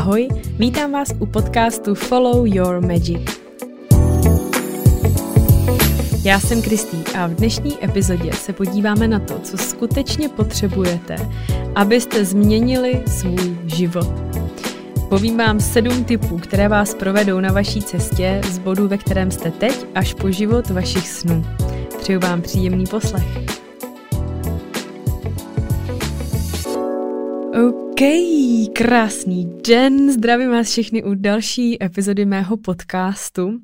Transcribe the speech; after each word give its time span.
Ahoj, 0.00 0.28
vítám 0.58 0.92
vás 0.92 1.08
u 1.18 1.26
podcastu 1.26 1.94
Follow 1.94 2.46
Your 2.46 2.80
Magic. 2.80 3.40
Já 6.24 6.40
jsem 6.40 6.62
Kristý 6.62 6.96
a 7.18 7.26
v 7.26 7.34
dnešní 7.34 7.84
epizodě 7.84 8.32
se 8.32 8.52
podíváme 8.52 9.08
na 9.08 9.18
to, 9.18 9.38
co 9.38 9.58
skutečně 9.58 10.28
potřebujete, 10.28 11.16
abyste 11.74 12.24
změnili 12.24 13.02
svůj 13.06 13.58
život. 13.66 14.08
Povím 15.08 15.36
vám 15.36 15.60
sedm 15.60 16.04
typů, 16.04 16.38
které 16.38 16.68
vás 16.68 16.94
provedou 16.94 17.40
na 17.40 17.52
vaší 17.52 17.82
cestě 17.82 18.40
z 18.50 18.58
bodu, 18.58 18.88
ve 18.88 18.98
kterém 18.98 19.30
jste 19.30 19.50
teď, 19.50 19.86
až 19.94 20.14
po 20.14 20.30
život 20.30 20.70
vašich 20.70 21.08
snů. 21.08 21.44
Přeju 22.00 22.20
vám 22.20 22.42
příjemný 22.42 22.84
poslech. 22.86 23.60
Krásný 28.72 29.52
den, 29.68 30.12
zdravím 30.12 30.50
vás 30.50 30.70
všechny 30.70 31.04
u 31.04 31.14
další 31.14 31.84
epizody 31.84 32.24
mého 32.24 32.56
podcastu. 32.56 33.58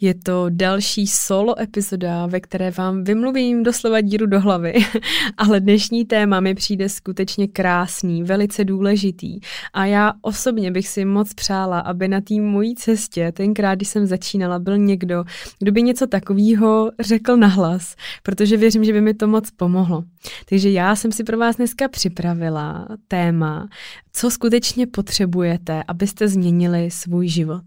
Je 0.00 0.14
to 0.14 0.46
další 0.48 1.06
solo 1.06 1.60
epizoda, 1.60 2.26
ve 2.26 2.40
které 2.40 2.70
vám 2.70 3.04
vymluvím 3.04 3.62
doslova 3.62 4.00
díru 4.00 4.26
do 4.26 4.40
hlavy, 4.40 4.74
ale 5.36 5.60
dnešní 5.60 6.04
téma 6.04 6.40
mi 6.40 6.54
přijde 6.54 6.88
skutečně 6.88 7.48
krásný, 7.48 8.22
velice 8.22 8.64
důležitý 8.64 9.40
a 9.72 9.86
já 9.86 10.12
osobně 10.22 10.70
bych 10.70 10.88
si 10.88 11.04
moc 11.04 11.34
přála, 11.34 11.80
aby 11.80 12.08
na 12.08 12.20
té 12.20 12.34
mojí 12.34 12.74
cestě, 12.74 13.32
tenkrát, 13.32 13.74
když 13.74 13.88
jsem 13.88 14.06
začínala, 14.06 14.58
byl 14.58 14.78
někdo, 14.78 15.24
kdo 15.58 15.72
by 15.72 15.82
něco 15.82 16.06
takového 16.06 16.90
řekl 17.00 17.36
nahlas, 17.36 17.96
protože 18.22 18.56
věřím, 18.56 18.84
že 18.84 18.92
by 18.92 19.00
mi 19.00 19.14
to 19.14 19.26
moc 19.26 19.50
pomohlo. 19.50 20.04
Takže 20.48 20.70
já 20.70 20.96
jsem 20.96 21.12
si 21.12 21.24
pro 21.24 21.38
vás 21.38 21.56
dneska 21.56 21.88
připravila 21.88 22.88
téma, 23.08 23.68
co 24.12 24.30
skutečně 24.30 24.86
potřebujete, 24.86 25.82
abyste 25.88 26.28
změnili 26.28 26.90
svůj 26.90 27.28
život. 27.28 27.62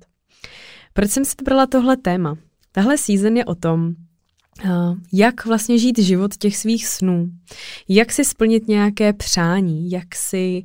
Proč 0.94 1.12
jsem 1.12 1.26
si 1.26 1.36
vybrala 1.40 1.68
tohle 1.68 1.98
téma? 1.98 2.38
Tahle 2.72 2.98
season 2.98 3.38
je 3.38 3.46
o 3.46 3.56
tom, 3.56 3.96
jak 5.14 5.46
vlastně 5.46 5.78
žít 5.78 6.00
život 6.00 6.38
těch 6.38 6.58
svých 6.58 6.88
snů, 6.88 7.30
jak 7.90 8.12
si 8.12 8.26
splnit 8.26 8.68
nějaké 8.68 9.14
přání, 9.14 9.92
jak, 9.92 10.16
si, 10.16 10.64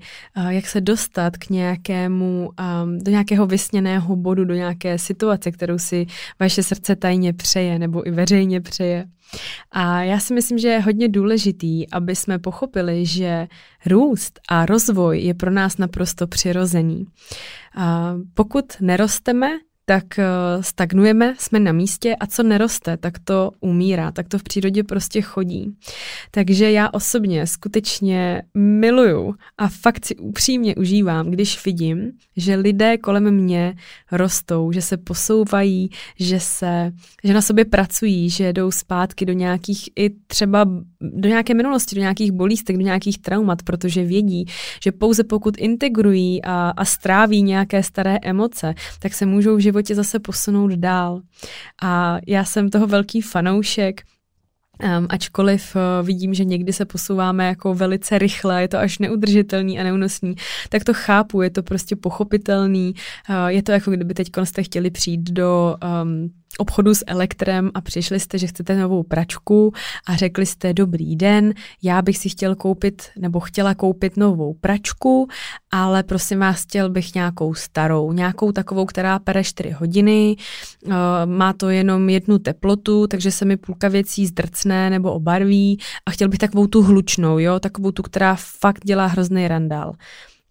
jak 0.48 0.66
se 0.66 0.80
dostat 0.80 1.36
k 1.36 1.50
nějakému, 1.50 2.50
do 2.98 3.10
nějakého 3.10 3.46
vysněného 3.46 4.16
bodu, 4.16 4.44
do 4.44 4.54
nějaké 4.54 4.98
situace, 4.98 5.52
kterou 5.52 5.78
si 5.78 6.06
vaše 6.40 6.62
srdce 6.62 6.96
tajně 6.96 7.32
přeje 7.32 7.78
nebo 7.78 8.08
i 8.08 8.10
veřejně 8.10 8.60
přeje. 8.60 9.06
A 9.70 10.02
já 10.02 10.20
si 10.20 10.34
myslím, 10.34 10.58
že 10.58 10.68
je 10.68 10.80
hodně 10.80 11.08
důležitý, 11.08 11.90
aby 11.90 12.16
jsme 12.16 12.38
pochopili, 12.38 13.06
že 13.06 13.48
růst 13.86 14.40
a 14.48 14.66
rozvoj 14.66 15.20
je 15.20 15.34
pro 15.34 15.50
nás 15.50 15.78
naprosto 15.78 16.26
přirozený. 16.26 17.06
A 17.76 18.14
pokud 18.34 18.64
nerosteme, 18.80 19.48
tak 19.88 20.18
eh, 20.18 20.24
stagnujeme, 20.60 21.34
jsme 21.38 21.60
na 21.60 21.72
místě 21.72 22.16
a 22.16 22.26
co 22.26 22.42
neroste, 22.42 22.96
tak 22.96 23.18
to 23.24 23.50
umírá, 23.60 24.12
tak 24.12 24.28
to 24.28 24.38
v 24.38 24.42
přírodě 24.42 24.84
prostě 24.84 25.22
chodí. 25.22 25.76
Takže 26.30 26.70
já 26.70 26.88
osobně 26.92 27.46
skutečně 27.46 28.42
miluju 28.54 29.34
a 29.58 29.68
fakt 29.68 30.06
si 30.06 30.16
upřímně 30.16 30.74
užívám, 30.74 31.30
když 31.30 31.64
vidím, 31.64 32.12
že 32.36 32.54
lidé 32.54 32.98
kolem 32.98 33.30
mě 33.30 33.74
rostou, 34.12 34.72
že 34.72 34.82
se 34.82 34.96
posouvají, 34.96 35.90
že 36.18 36.40
se, 36.40 36.92
že 37.24 37.34
na 37.34 37.42
sobě 37.42 37.64
pracují, 37.64 38.30
že 38.30 38.52
jdou 38.52 38.70
zpátky 38.70 39.26
do 39.26 39.32
nějakých 39.32 39.90
i 39.96 40.10
třeba 40.10 40.64
do 41.00 41.28
nějaké 41.28 41.54
minulosti, 41.54 41.94
do 41.94 42.00
nějakých 42.00 42.32
bolístek, 42.32 42.76
do 42.76 42.82
nějakých 42.82 43.18
traumat, 43.18 43.62
protože 43.62 44.04
vědí, 44.04 44.46
že 44.82 44.92
pouze 44.92 45.24
pokud 45.24 45.58
integrují 45.58 46.44
a, 46.44 46.70
a 46.76 46.84
stráví 46.84 47.42
nějaké 47.42 47.82
staré 47.82 48.18
emoce, 48.22 48.74
tak 48.98 49.14
se 49.14 49.26
můžou 49.26 49.56
v 49.56 49.60
životě 49.60 49.77
životě 49.78 49.94
zase 49.94 50.18
posunout 50.18 50.72
dál. 50.72 51.22
A 51.82 52.18
já 52.26 52.44
jsem 52.44 52.70
toho 52.70 52.86
velký 52.86 53.20
fanoušek, 53.22 54.02
Um, 54.98 55.06
ačkoliv 55.10 55.76
uh, 55.76 56.06
vidím, 56.06 56.34
že 56.34 56.44
někdy 56.44 56.72
se 56.72 56.84
posouváme 56.84 57.46
jako 57.46 57.74
velice 57.74 58.18
rychle, 58.18 58.62
je 58.62 58.68
to 58.68 58.78
až 58.78 58.98
neudržitelný 58.98 59.80
a 59.80 59.82
neúnosný, 59.82 60.34
tak 60.68 60.84
to 60.84 60.94
chápu, 60.94 61.42
je 61.42 61.50
to 61.50 61.62
prostě 61.62 61.96
pochopitelný, 61.96 62.94
uh, 62.94 63.46
je 63.46 63.62
to 63.62 63.72
jako 63.72 63.90
kdyby 63.90 64.14
teď 64.14 64.28
jste 64.44 64.62
chtěli 64.62 64.90
přijít 64.90 65.30
do 65.30 65.76
um, 65.82 66.30
obchodu 66.58 66.94
s 66.94 67.04
Elektrem 67.06 67.70
a 67.74 67.80
přišli 67.80 68.20
jste, 68.20 68.38
že 68.38 68.46
chcete 68.46 68.76
novou 68.76 69.02
pračku 69.02 69.72
a 70.06 70.16
řekli 70.16 70.46
jste, 70.46 70.72
dobrý 70.72 71.16
den, 71.16 71.54
já 71.82 72.02
bych 72.02 72.18
si 72.18 72.28
chtěl 72.28 72.54
koupit 72.54 73.02
nebo 73.18 73.40
chtěla 73.40 73.74
koupit 73.74 74.16
novou 74.16 74.54
pračku, 74.54 75.28
ale 75.70 76.02
prosím 76.02 76.38
vás, 76.38 76.62
chtěl 76.62 76.90
bych 76.90 77.14
nějakou 77.14 77.54
starou, 77.54 78.12
nějakou 78.12 78.52
takovou, 78.52 78.86
která 78.86 79.18
pere 79.18 79.44
4 79.44 79.70
hodiny, 79.70 80.36
uh, 80.86 80.92
má 81.24 81.52
to 81.52 81.70
jenom 81.70 82.08
jednu 82.08 82.38
teplotu, 82.38 83.06
takže 83.06 83.30
se 83.30 83.44
mi 83.44 83.56
půlka 83.56 83.88
věcí 83.88 84.26
zdrcne 84.26 84.90
nebo 84.90 85.12
obarví 85.12 85.78
a 86.06 86.10
chtěl 86.10 86.28
bych 86.28 86.38
takovou 86.38 86.66
tu 86.66 86.82
hlučnou, 86.82 87.38
jo, 87.38 87.60
takovou 87.60 87.90
tu, 87.90 88.02
která 88.02 88.36
fakt 88.38 88.84
dělá 88.84 89.06
hrozný 89.06 89.48
randál. 89.48 89.94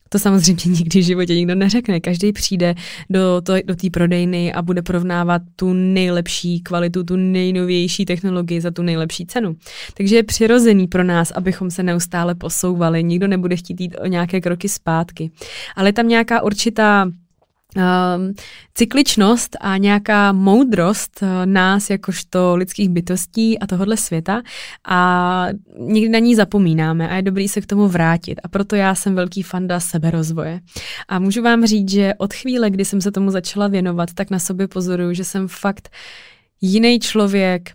To 0.10 0.20
samozřejmě 0.20 0.64
nikdy 0.72 1.00
v 1.00 1.06
životě 1.06 1.36
nikdo 1.36 1.56
neřekne. 1.56 2.00
Každý 2.00 2.34
přijde 2.34 2.76
do, 3.10 3.42
to, 3.44 3.54
do 3.66 3.76
té 3.76 3.90
prodejny 3.90 4.54
a 4.54 4.62
bude 4.62 4.82
porovnávat 4.82 5.42
tu 5.56 5.74
nejlepší 5.74 6.60
kvalitu, 6.60 7.04
tu 7.04 7.16
nejnovější 7.16 8.06
technologii 8.06 8.62
za 8.62 8.72
tu 8.72 8.82
nejlepší 8.82 9.26
cenu. 9.26 9.56
Takže 9.94 10.16
je 10.16 10.24
přirozený 10.24 10.88
pro 10.88 11.04
nás, 11.04 11.32
abychom 11.32 11.72
se 11.72 11.84
neustále 11.84 12.36
posouvali. 12.36 13.04
Nikdo 13.04 13.28
nebude 13.28 13.56
chtít 13.56 13.82
jít 13.82 13.96
o 14.02 14.06
nějaké 14.06 14.42
kroky 14.42 14.70
zpátky. 14.70 15.32
Ale 15.76 15.90
je 15.90 15.94
tam 15.94 16.08
nějaká 16.08 16.42
určitá 16.42 17.12
um, 17.76 18.34
cykličnost 18.74 19.58
a 19.62 19.78
nějaká 19.78 20.32
moudrost 20.32 21.22
uh, 21.22 21.28
nás 21.46 21.90
jakožto 21.90 22.56
lidských 22.56 22.90
bytostí 22.90 23.60
a 23.60 23.68
tohohle 23.68 23.98
světa 23.98 24.42
a 24.88 25.48
nikdy 25.80 26.10
na 26.10 26.20
ní 26.20 26.36
zapomínáme 26.36 27.10
a 27.10 27.16
je 27.16 27.22
dobrý 27.22 27.48
se 27.48 27.62
k 27.62 27.66
tomu 27.66 27.88
vrátit 27.88 28.40
a 28.44 28.48
proto 28.48 28.76
já 28.76 28.96
jsem 28.96 29.16
velký 29.16 29.44
fanda 29.44 29.80
seberozvoje. 29.80 30.60
A 31.08 31.20
můžu 31.20 31.42
vám 31.42 31.66
říct, 31.66 31.92
že 31.92 32.14
od 32.18 32.34
chvíle, 32.34 32.70
kdy 32.70 32.86
jsem 32.86 33.02
se 33.02 33.12
tomu 33.12 33.32
začala 33.32 33.68
věnovat, 33.68 34.14
tak 34.14 34.30
na 34.30 34.40
sobě 34.40 34.68
pozoruju, 34.68 35.14
že 35.14 35.24
jsem 35.24 35.48
fakt 35.48 35.90
jiný 36.62 37.00
člověk, 37.00 37.72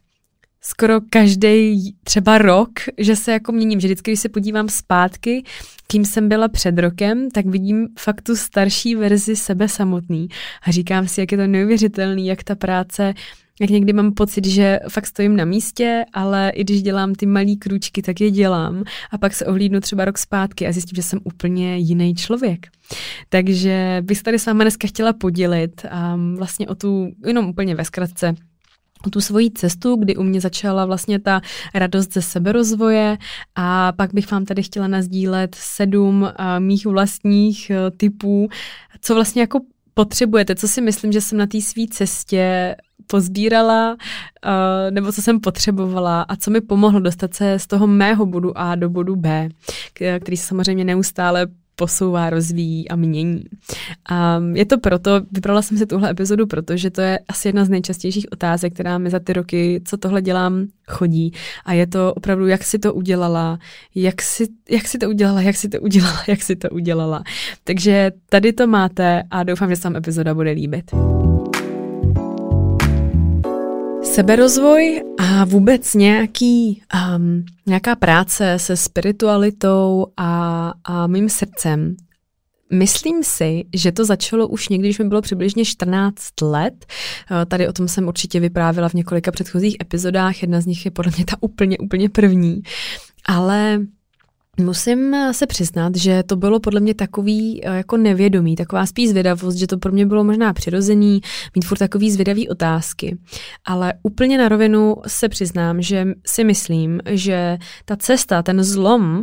skoro 0.64 1.00
každý 1.10 1.94
třeba 2.04 2.38
rok, 2.38 2.70
že 2.98 3.16
se 3.16 3.32
jako 3.32 3.52
měním, 3.52 3.80
že 3.80 3.88
vždycky, 3.88 4.10
když 4.10 4.20
se 4.20 4.28
podívám 4.28 4.68
zpátky, 4.68 5.44
kým 5.86 6.04
jsem 6.04 6.28
byla 6.28 6.48
před 6.48 6.78
rokem, 6.78 7.30
tak 7.30 7.46
vidím 7.46 7.88
fakt 7.98 8.22
tu 8.22 8.36
starší 8.36 8.94
verzi 8.94 9.36
sebe 9.36 9.68
samotný 9.68 10.28
a 10.62 10.70
říkám 10.70 11.08
si, 11.08 11.20
jak 11.20 11.32
je 11.32 11.38
to 11.38 11.46
neuvěřitelný, 11.46 12.26
jak 12.26 12.44
ta 12.44 12.54
práce 12.54 13.14
jak 13.60 13.70
někdy 13.70 13.92
mám 13.92 14.12
pocit, 14.12 14.46
že 14.46 14.80
fakt 14.88 15.06
stojím 15.06 15.36
na 15.36 15.44
místě, 15.44 16.04
ale 16.12 16.50
i 16.50 16.64
když 16.64 16.82
dělám 16.82 17.14
ty 17.14 17.26
malý 17.26 17.56
krůčky, 17.56 18.02
tak 18.02 18.20
je 18.20 18.30
dělám 18.30 18.84
a 19.10 19.18
pak 19.18 19.34
se 19.34 19.46
ohlídnu 19.46 19.80
třeba 19.80 20.04
rok 20.04 20.18
zpátky 20.18 20.66
a 20.66 20.72
zjistím, 20.72 20.96
že 20.96 21.02
jsem 21.02 21.18
úplně 21.24 21.76
jiný 21.76 22.14
člověk. 22.14 22.66
Takže 23.28 23.98
bych 24.00 24.18
se 24.18 24.24
tady 24.24 24.38
s 24.38 24.46
vámi 24.46 24.64
dneska 24.64 24.88
chtěla 24.88 25.12
podělit 25.12 25.86
um, 26.14 26.36
vlastně 26.36 26.68
o 26.68 26.74
tu, 26.74 27.12
jenom 27.26 27.48
úplně 27.48 27.74
ve 27.74 27.84
zkratce, 27.84 28.34
tu 29.10 29.20
svoji 29.20 29.50
cestu, 29.50 29.96
kdy 29.96 30.16
u 30.16 30.22
mě 30.22 30.40
začala 30.40 30.86
vlastně 30.86 31.18
ta 31.18 31.40
radost 31.74 32.12
ze 32.12 32.22
seberozvoje. 32.22 33.18
A 33.54 33.92
pak 33.92 34.14
bych 34.14 34.30
vám 34.30 34.44
tady 34.44 34.62
chtěla 34.62 34.88
nazdílet 34.88 35.54
sedm 35.54 36.22
uh, 36.22 36.28
mých 36.58 36.86
vlastních 36.86 37.70
uh, 37.70 37.96
typů, 37.96 38.48
co 39.00 39.14
vlastně 39.14 39.40
jako 39.40 39.60
potřebujete, 39.94 40.54
co 40.54 40.68
si 40.68 40.80
myslím, 40.80 41.12
že 41.12 41.20
jsem 41.20 41.38
na 41.38 41.46
té 41.46 41.60
své 41.60 41.82
cestě 41.90 42.76
pozbírala, 43.06 43.90
uh, 43.90 44.90
nebo 44.90 45.12
co 45.12 45.22
jsem 45.22 45.40
potřebovala 45.40 46.22
a 46.22 46.36
co 46.36 46.50
mi 46.50 46.60
pomohlo 46.60 47.00
dostat 47.00 47.34
se 47.34 47.58
z 47.58 47.66
toho 47.66 47.86
mého 47.86 48.26
bodu 48.26 48.58
A 48.58 48.74
do 48.74 48.90
bodu 48.90 49.16
B, 49.16 49.48
který 50.20 50.36
se 50.36 50.46
samozřejmě 50.46 50.84
neustále 50.84 51.46
posouvá, 51.82 52.30
rozvíjí 52.30 52.88
a 52.88 52.96
mění. 52.96 53.44
A 54.08 54.40
je 54.54 54.64
to 54.64 54.78
proto, 54.78 55.10
vybrala 55.32 55.62
jsem 55.62 55.78
si 55.78 55.86
tuhle 55.86 56.10
epizodu, 56.10 56.46
protože 56.46 56.90
to 56.90 57.00
je 57.00 57.18
asi 57.28 57.48
jedna 57.48 57.64
z 57.64 57.68
nejčastějších 57.68 58.26
otázek, 58.32 58.74
která 58.74 58.98
mi 58.98 59.10
za 59.10 59.18
ty 59.18 59.32
roky, 59.32 59.82
co 59.84 59.96
tohle 59.96 60.22
dělám, 60.22 60.66
chodí. 60.88 61.32
A 61.64 61.72
je 61.72 61.86
to 61.86 62.14
opravdu, 62.14 62.46
jak 62.46 62.64
si 62.64 62.78
to 62.78 62.94
udělala, 62.94 63.58
jak 63.94 64.22
si, 64.22 64.46
jak 64.70 64.86
si 64.88 64.98
to 64.98 65.08
udělala, 65.08 65.40
jak 65.40 65.56
si 65.56 65.68
to 65.68 65.80
udělala, 65.80 66.22
jak 66.28 66.42
si 66.42 66.56
to 66.56 66.68
udělala. 66.70 67.22
Takže 67.64 68.12
tady 68.28 68.52
to 68.52 68.66
máte 68.66 69.22
a 69.30 69.42
doufám, 69.42 69.70
že 69.70 69.76
se 69.76 69.88
vám 69.88 69.96
epizoda 69.96 70.34
bude 70.34 70.50
líbit. 70.50 70.90
Seberozvoj 74.12 75.02
a 75.18 75.44
vůbec 75.44 75.94
nějaký, 75.94 76.82
um, 77.16 77.44
nějaká 77.66 77.96
práce 77.96 78.58
se 78.58 78.76
spiritualitou 78.76 80.06
a, 80.16 80.72
a 80.84 81.06
mým 81.06 81.28
srdcem 81.28 81.96
Myslím 82.72 83.24
si, 83.24 83.64
že 83.74 83.92
to 83.92 84.04
začalo 84.04 84.48
už 84.48 84.68
někdy, 84.68 84.88
když 84.88 84.98
mi 84.98 85.04
bylo 85.04 85.22
přibližně 85.22 85.64
14 85.64 86.40
let. 86.42 86.86
Uh, 87.30 87.44
tady 87.48 87.68
o 87.68 87.72
tom 87.72 87.88
jsem 87.88 88.08
určitě 88.08 88.40
vyprávila 88.40 88.88
v 88.88 88.94
několika 88.94 89.30
předchozích 89.30 89.76
epizodách. 89.80 90.42
Jedna 90.42 90.60
z 90.60 90.66
nich 90.66 90.84
je 90.84 90.90
podle 90.90 91.12
mě 91.16 91.24
ta 91.24 91.36
úplně, 91.40 91.78
úplně 91.78 92.08
první. 92.08 92.62
Ale 93.26 93.80
Musím 94.60 95.16
se 95.32 95.46
přiznat, 95.46 95.96
že 95.96 96.22
to 96.22 96.36
bylo 96.36 96.60
podle 96.60 96.80
mě 96.80 96.94
takový 96.94 97.60
eh, 97.64 97.76
jako 97.76 97.96
nevědomý, 97.96 98.56
taková 98.56 98.86
spíš 98.86 99.10
zvědavost, 99.10 99.58
že 99.58 99.66
to 99.66 99.78
pro 99.78 99.92
mě 99.92 100.06
bylo 100.06 100.24
možná 100.24 100.52
přirozený, 100.52 101.20
mít 101.54 101.64
furt 101.64 101.78
takový 101.78 102.10
zvědavý 102.10 102.48
otázky. 102.48 103.18
Ale 103.64 103.94
úplně 104.02 104.38
na 104.38 104.48
rovinu 104.48 104.96
se 105.06 105.28
přiznám, 105.28 105.82
že 105.82 106.06
si 106.26 106.44
myslím, 106.44 107.00
že 107.10 107.58
ta 107.84 107.96
cesta, 107.96 108.42
ten 108.42 108.64
zlom 108.64 109.18
uh, 109.18 109.22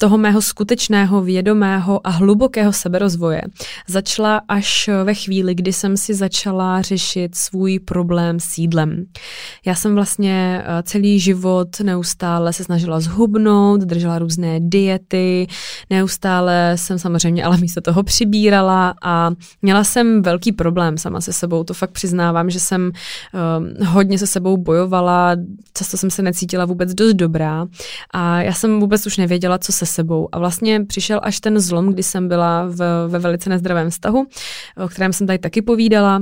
toho 0.00 0.18
mého 0.18 0.42
skutečného, 0.42 1.22
vědomého 1.22 2.06
a 2.06 2.10
hlubokého 2.10 2.72
seberozvoje 2.72 3.42
začala 3.88 4.40
až 4.48 4.90
ve 5.04 5.14
chvíli, 5.14 5.54
kdy 5.54 5.72
jsem 5.72 5.96
si 5.96 6.14
začala 6.14 6.82
řešit 6.82 7.34
svůj 7.34 7.78
problém 7.78 8.40
s 8.40 8.58
jídlem. 8.58 9.04
Já 9.66 9.74
jsem 9.74 9.94
vlastně 9.94 10.64
celý 10.82 11.20
život 11.20 11.80
neustále 11.80 12.52
se 12.52 12.64
snažila 12.64 13.00
zhubnout, 13.00 13.80
držela 13.80 14.18
různé 14.18 14.41
různé 14.42 14.60
diety, 14.60 15.46
neustále 15.90 16.72
jsem 16.76 16.98
samozřejmě 16.98 17.44
ale 17.44 17.56
místo 17.56 17.80
toho 17.80 18.02
přibírala 18.02 18.94
a 19.02 19.30
měla 19.62 19.84
jsem 19.84 20.22
velký 20.22 20.52
problém 20.52 20.98
sama 20.98 21.20
se 21.20 21.32
sebou, 21.32 21.64
to 21.64 21.74
fakt 21.74 21.90
přiznávám, 21.90 22.50
že 22.50 22.60
jsem 22.60 22.92
uh, 23.80 23.86
hodně 23.86 24.18
se 24.18 24.26
sebou 24.26 24.56
bojovala, 24.56 25.36
často 25.74 25.96
jsem 25.96 26.10
se 26.10 26.22
necítila 26.22 26.64
vůbec 26.64 26.94
dost 26.94 27.14
dobrá 27.14 27.66
a 28.10 28.42
já 28.42 28.52
jsem 28.52 28.80
vůbec 28.80 29.06
už 29.06 29.16
nevěděla, 29.16 29.58
co 29.58 29.72
se 29.72 29.86
sebou. 29.86 30.28
A 30.32 30.38
vlastně 30.38 30.84
přišel 30.84 31.20
až 31.22 31.40
ten 31.40 31.60
zlom, 31.60 31.92
kdy 31.92 32.02
jsem 32.02 32.28
byla 32.28 32.66
v, 32.68 33.08
ve 33.08 33.18
velice 33.18 33.50
nezdravém 33.50 33.90
vztahu, 33.90 34.26
o 34.84 34.88
kterém 34.88 35.12
jsem 35.12 35.26
tady 35.26 35.38
taky 35.38 35.62
povídala, 35.62 36.20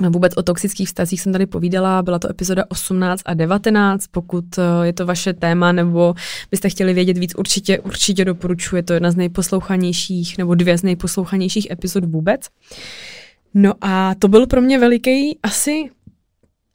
Vůbec 0.00 0.32
o 0.36 0.42
toxických 0.42 0.88
vztazích 0.88 1.20
jsem 1.20 1.32
tady 1.32 1.46
povídala, 1.46 2.02
byla 2.02 2.18
to 2.18 2.30
epizoda 2.30 2.64
18 2.68 3.22
a 3.24 3.34
19, 3.34 4.06
pokud 4.06 4.44
eh, 4.58 4.86
je 4.86 4.92
to 4.92 5.06
vaše 5.06 5.32
téma 5.32 5.72
nebo 5.72 6.14
byste 6.50 6.68
chtěli 6.68 6.94
vědět 6.94 7.18
víc, 7.18 7.34
určitě, 7.34 7.78
určitě 7.80 8.24
doporučuji, 8.24 8.76
je 8.76 8.82
to 8.82 8.92
jedna 8.92 9.10
z 9.10 9.16
nejposlouchanějších 9.16 10.38
nebo 10.38 10.54
dvě 10.54 10.78
z 10.78 10.82
nejposlouchanějších 10.82 11.70
epizod 11.70 12.04
vůbec. 12.04 12.40
No 13.54 13.72
a 13.80 14.14
to 14.18 14.28
byl 14.28 14.46
pro 14.46 14.60
mě 14.60 14.78
veliký 14.78 15.38
asi 15.42 15.90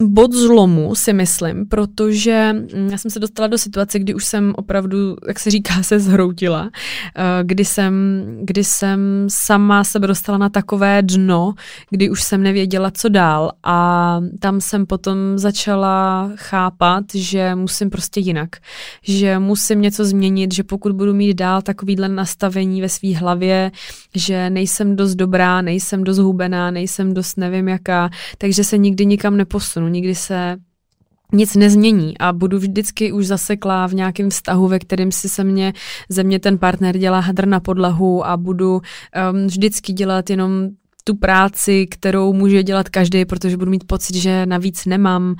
bod 0.04 0.34
zlomu, 0.34 0.96
si 0.96 1.14
myslím, 1.14 1.66
protože 1.66 2.54
mm, 2.54 2.90
já 2.92 2.98
jsem 2.98 3.12
se 3.12 3.20
dostala 3.20 3.48
do 3.48 3.58
situace, 3.58 4.00
kdy 4.00 4.14
už 4.14 4.26
jsem 4.26 4.54
opravdu, 4.58 5.16
jak 5.28 5.40
se 5.40 5.52
říká, 5.52 5.74
se 5.84 6.00
zhroutila, 6.00 6.70
eh, 7.16 7.24
kdy 7.44 7.66
jsem, 7.66 7.94
kdy 8.42 8.64
jsem 8.64 9.28
sama 9.28 9.84
sebe 9.84 10.08
dostala 10.08 10.38
na 10.38 10.50
takové 10.50 11.02
dno, 11.02 11.54
kdy 11.90 12.10
už 12.10 12.24
jsem 12.24 12.44
nevěděla, 12.44 12.92
co 12.92 13.10
dál. 13.10 13.52
A 13.64 14.20
tam 14.40 14.62
jsem 14.62 14.86
potom 14.86 15.18
začala 15.36 16.30
chápat, 16.36 17.04
že 17.14 17.56
musím 17.56 17.90
prostě 17.90 18.20
jinak, 18.20 18.50
že 19.04 19.40
musím 19.40 19.82
něco 19.82 20.06
změnit, 20.06 20.54
že 20.54 20.64
pokud 20.64 20.92
budu 20.92 21.14
mít 21.14 21.34
dál 21.34 21.62
takovýhle 21.62 22.10
nastavení 22.10 22.82
ve 22.82 22.90
své 22.90 23.16
hlavě, 23.16 23.72
že 24.16 24.50
nejsem 24.50 24.96
dost 24.96 25.16
dobrá, 25.16 25.62
nejsem 25.62 26.04
dost 26.04 26.18
hubená, 26.18 26.72
nejsem 26.72 27.14
dost 27.14 27.38
nevím 27.38 27.68
jaká, 27.68 28.10
takže 28.38 28.64
se 28.64 28.78
nikdy 28.78 29.06
nikam 29.06 29.38
neposunu 29.38 29.89
nikdy 29.90 30.16
se 30.16 30.58
nic 31.34 31.56
nezmění 31.56 32.18
a 32.18 32.34
budu 32.34 32.58
vždycky 32.58 33.12
už 33.12 33.28
zaseklá 33.28 33.88
v 33.88 33.94
nějakém 33.94 34.30
vztahu, 34.30 34.68
ve 34.68 34.80
kterém 34.80 35.12
si 35.12 35.30
se 35.30 35.44
mě, 35.44 35.74
ze 36.10 36.24
mě 36.24 36.40
ten 36.40 36.58
partner 36.58 36.98
dělá 36.98 37.20
hadr 37.20 37.48
na 37.48 37.60
podlahu 37.60 38.26
a 38.26 38.38
budu 38.38 38.74
um, 38.74 39.48
vždycky 39.48 39.94
dělat 39.94 40.30
jenom 40.30 40.70
tu 41.04 41.16
práci, 41.16 41.88
kterou 41.88 42.34
může 42.34 42.64
dělat 42.64 42.90
každý, 42.90 43.26
protože 43.26 43.58
budu 43.58 43.72
mít 43.72 43.84
pocit, 43.88 44.16
že 44.16 44.46
navíc 44.46 44.86
nemám. 44.86 45.36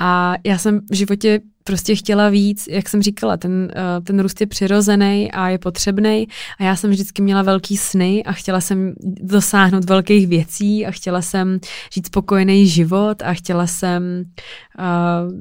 A 0.00 0.34
já 0.44 0.58
jsem 0.58 0.80
v 0.90 0.94
životě 0.94 1.40
prostě 1.64 1.96
chtěla 1.96 2.28
víc, 2.28 2.64
jak 2.70 2.88
jsem 2.88 3.02
říkala, 3.02 3.36
ten, 3.36 3.52
uh, 3.52 4.04
ten 4.04 4.20
růst 4.20 4.40
je 4.40 4.46
přirozený 4.46 5.32
a 5.32 5.48
je 5.48 5.58
potřebný 5.58 6.26
a 6.58 6.64
já 6.64 6.76
jsem 6.76 6.90
vždycky 6.90 7.22
měla 7.22 7.42
velký 7.42 7.76
sny 7.76 8.24
a 8.24 8.32
chtěla 8.32 8.60
jsem 8.60 8.94
dosáhnout 9.20 9.84
velkých 9.84 10.26
věcí 10.26 10.86
a 10.86 10.90
chtěla 10.90 11.22
jsem 11.22 11.58
žít 11.94 12.06
spokojený 12.06 12.66
život 12.66 13.22
a 13.22 13.34
chtěla 13.34 13.66
jsem 13.66 14.24
uh, 14.78 15.32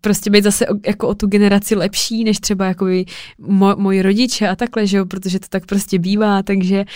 prostě 0.00 0.30
být 0.30 0.44
zase 0.44 0.68
o, 0.68 0.74
jako 0.86 1.08
o 1.08 1.14
tu 1.14 1.26
generaci 1.26 1.74
lepší, 1.74 2.24
než 2.24 2.40
třeba 2.40 2.66
jako 2.66 2.86
mo, 3.38 3.74
moji 3.76 4.02
rodiče 4.02 4.48
a 4.48 4.56
takhle, 4.56 4.86
že 4.86 4.96
jo, 4.96 5.06
protože 5.06 5.40
to 5.40 5.46
tak 5.48 5.66
prostě 5.66 5.98
bývá, 5.98 6.42
takže 6.42 6.78
uh, 6.80 6.86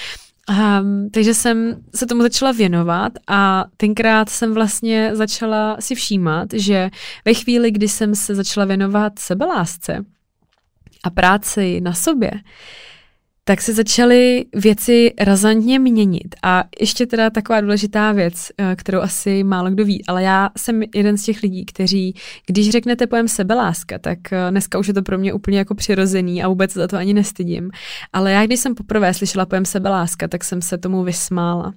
Um, 0.49 1.11
takže 1.11 1.35
jsem 1.35 1.77
se 1.95 2.07
tomu 2.07 2.23
začala 2.23 2.53
věnovat 2.53 3.13
a 3.29 3.65
tenkrát 3.77 4.29
jsem 4.29 4.55
vlastně 4.55 5.11
začala 5.17 5.77
si 5.81 5.95
všímat, 5.95 6.49
že 6.53 6.91
ve 7.25 7.35
chvíli, 7.35 7.71
kdy 7.71 7.89
jsem 7.89 8.15
se 8.15 8.35
začala 8.35 8.67
věnovat 8.67 9.19
sebelásce 9.19 10.05
a 11.05 11.11
práci 11.11 11.81
na 11.81 11.93
sobě, 11.93 12.31
tak 13.51 13.63
se 13.63 13.75
začaly 13.75 14.45
věci 14.55 15.15
razantně 15.21 15.79
měnit. 15.79 16.35
A 16.43 16.65
ještě 16.81 17.07
teda 17.07 17.31
taková 17.31 17.61
důležitá 17.61 18.13
věc, 18.13 18.49
eh, 18.59 18.77
kterou 18.77 19.01
asi 19.01 19.45
málo 19.45 19.71
kdo 19.71 19.85
ví, 19.85 20.07
ale 20.07 20.23
já 20.23 20.51
jsem 20.59 20.83
jeden 20.95 21.19
z 21.19 21.25
těch 21.25 21.43
lidí, 21.43 21.65
kteří, 21.65 22.15
když 22.47 22.71
řeknete 22.71 23.07
pojem 23.07 23.29
sebeláska, 23.29 23.99
tak 23.99 24.19
eh, 24.33 24.51
dneska 24.51 24.79
už 24.79 24.89
je 24.89 24.95
to 24.95 25.03
pro 25.03 25.19
mě 25.19 25.33
úplně 25.33 25.59
jako 25.59 25.75
přirozený 25.75 26.43
a 26.43 26.49
vůbec 26.49 26.73
za 26.73 26.89
to 26.89 26.97
ani 26.97 27.15
nestydím. 27.15 27.71
Ale 28.13 28.33
já, 28.33 28.47
když 28.47 28.61
jsem 28.61 28.75
poprvé 28.75 29.15
slyšela 29.15 29.47
pojem 29.47 29.65
sebeláska, 29.65 30.29
tak 30.29 30.45
jsem 30.45 30.63
se 30.63 30.79
tomu 30.79 31.05
vysmála. 31.05 31.73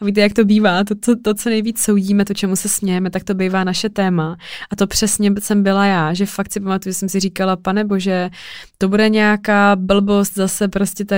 A 0.00 0.04
víte, 0.04 0.20
jak 0.20 0.32
to 0.32 0.44
bývá, 0.44 0.84
to, 0.84 0.94
to, 0.94 1.16
to 1.16 1.34
co 1.34 1.48
nejvíc 1.48 1.80
soudíme, 1.80 2.24
to, 2.24 2.34
čemu 2.34 2.56
se 2.56 2.68
smějeme, 2.68 3.10
tak 3.10 3.24
to 3.24 3.34
bývá 3.34 3.64
naše 3.64 3.88
téma. 3.88 4.36
A 4.70 4.76
to 4.76 4.86
přesně 4.86 5.32
jsem 5.38 5.62
byla 5.62 5.86
já, 5.86 6.14
že 6.14 6.26
fakt 6.26 6.52
si 6.52 6.60
pamatuju, 6.60 6.92
že 6.92 6.98
jsem 6.98 7.08
si 7.08 7.20
říkala, 7.20 7.56
pane 7.56 7.84
bože, 7.84 8.30
to 8.78 8.88
bude 8.88 9.08
nějaká 9.08 9.76
blbost 9.76 10.34
zase 10.34 10.68
prostě 10.68 11.04
tady 11.04 11.17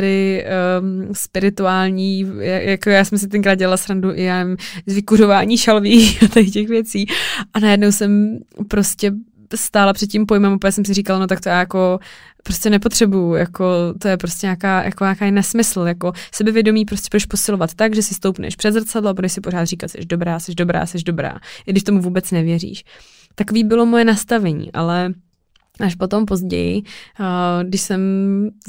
um, 0.81 1.09
spirituální, 1.13 2.27
jako 2.41 2.91
já 2.91 3.05
jsem 3.05 3.19
si 3.19 3.29
tenkrát 3.29 3.55
dělala 3.55 3.77
srandu 3.77 4.13
i 4.13 4.23
já 4.23 4.47
z 4.87 4.95
vykuřování 4.95 5.59
šalví 5.59 6.19
a 6.25 6.29
tady 6.29 6.51
těch 6.51 6.69
věcí. 6.69 7.07
A 7.55 7.61
najednou 7.61 7.93
jsem 7.93 8.39
prostě 8.69 9.13
stála 9.55 9.93
před 9.93 10.07
tím 10.07 10.27
pojmem, 10.27 10.53
úplně 10.53 10.73
jsem 10.73 10.85
si 10.85 10.95
říkala, 10.95 11.19
no 11.19 11.27
tak 11.27 11.41
to 11.41 11.49
já 11.49 11.59
jako 11.59 11.99
prostě 12.43 12.71
nepotřebuju, 12.71 13.35
jako 13.35 13.95
to 13.99 14.09
je 14.09 14.17
prostě 14.17 14.47
nějaká, 14.47 14.83
jako 14.83 15.05
nějaká 15.05 15.31
nesmysl, 15.31 15.81
jako 15.81 16.13
sebevědomí 16.35 16.85
prostě 16.85 17.09
budeš 17.11 17.27
posilovat 17.27 17.75
tak, 17.75 17.95
že 17.95 18.03
si 18.03 18.15
stoupneš 18.15 18.57
před 18.57 18.73
zrcadlo 18.73 19.11
a 19.11 19.15
budeš 19.15 19.33
si 19.33 19.41
pořád 19.41 19.65
říkat, 19.65 19.91
jsi 19.91 20.05
dobrá, 20.05 20.39
jsi 20.39 20.55
dobrá, 20.55 20.87
jsi 20.87 20.99
dobrá, 20.99 21.39
i 21.67 21.73
když 21.73 21.83
tomu 21.83 22.01
vůbec 22.01 22.31
nevěříš. 22.31 22.85
Takový 23.35 23.65
bylo 23.65 23.87
moje 23.87 24.05
nastavení, 24.05 24.73
ale 24.73 25.15
Až 25.81 25.95
potom 25.95 26.27
později, 26.27 26.83
když 27.63 27.81
jsem 27.81 28.01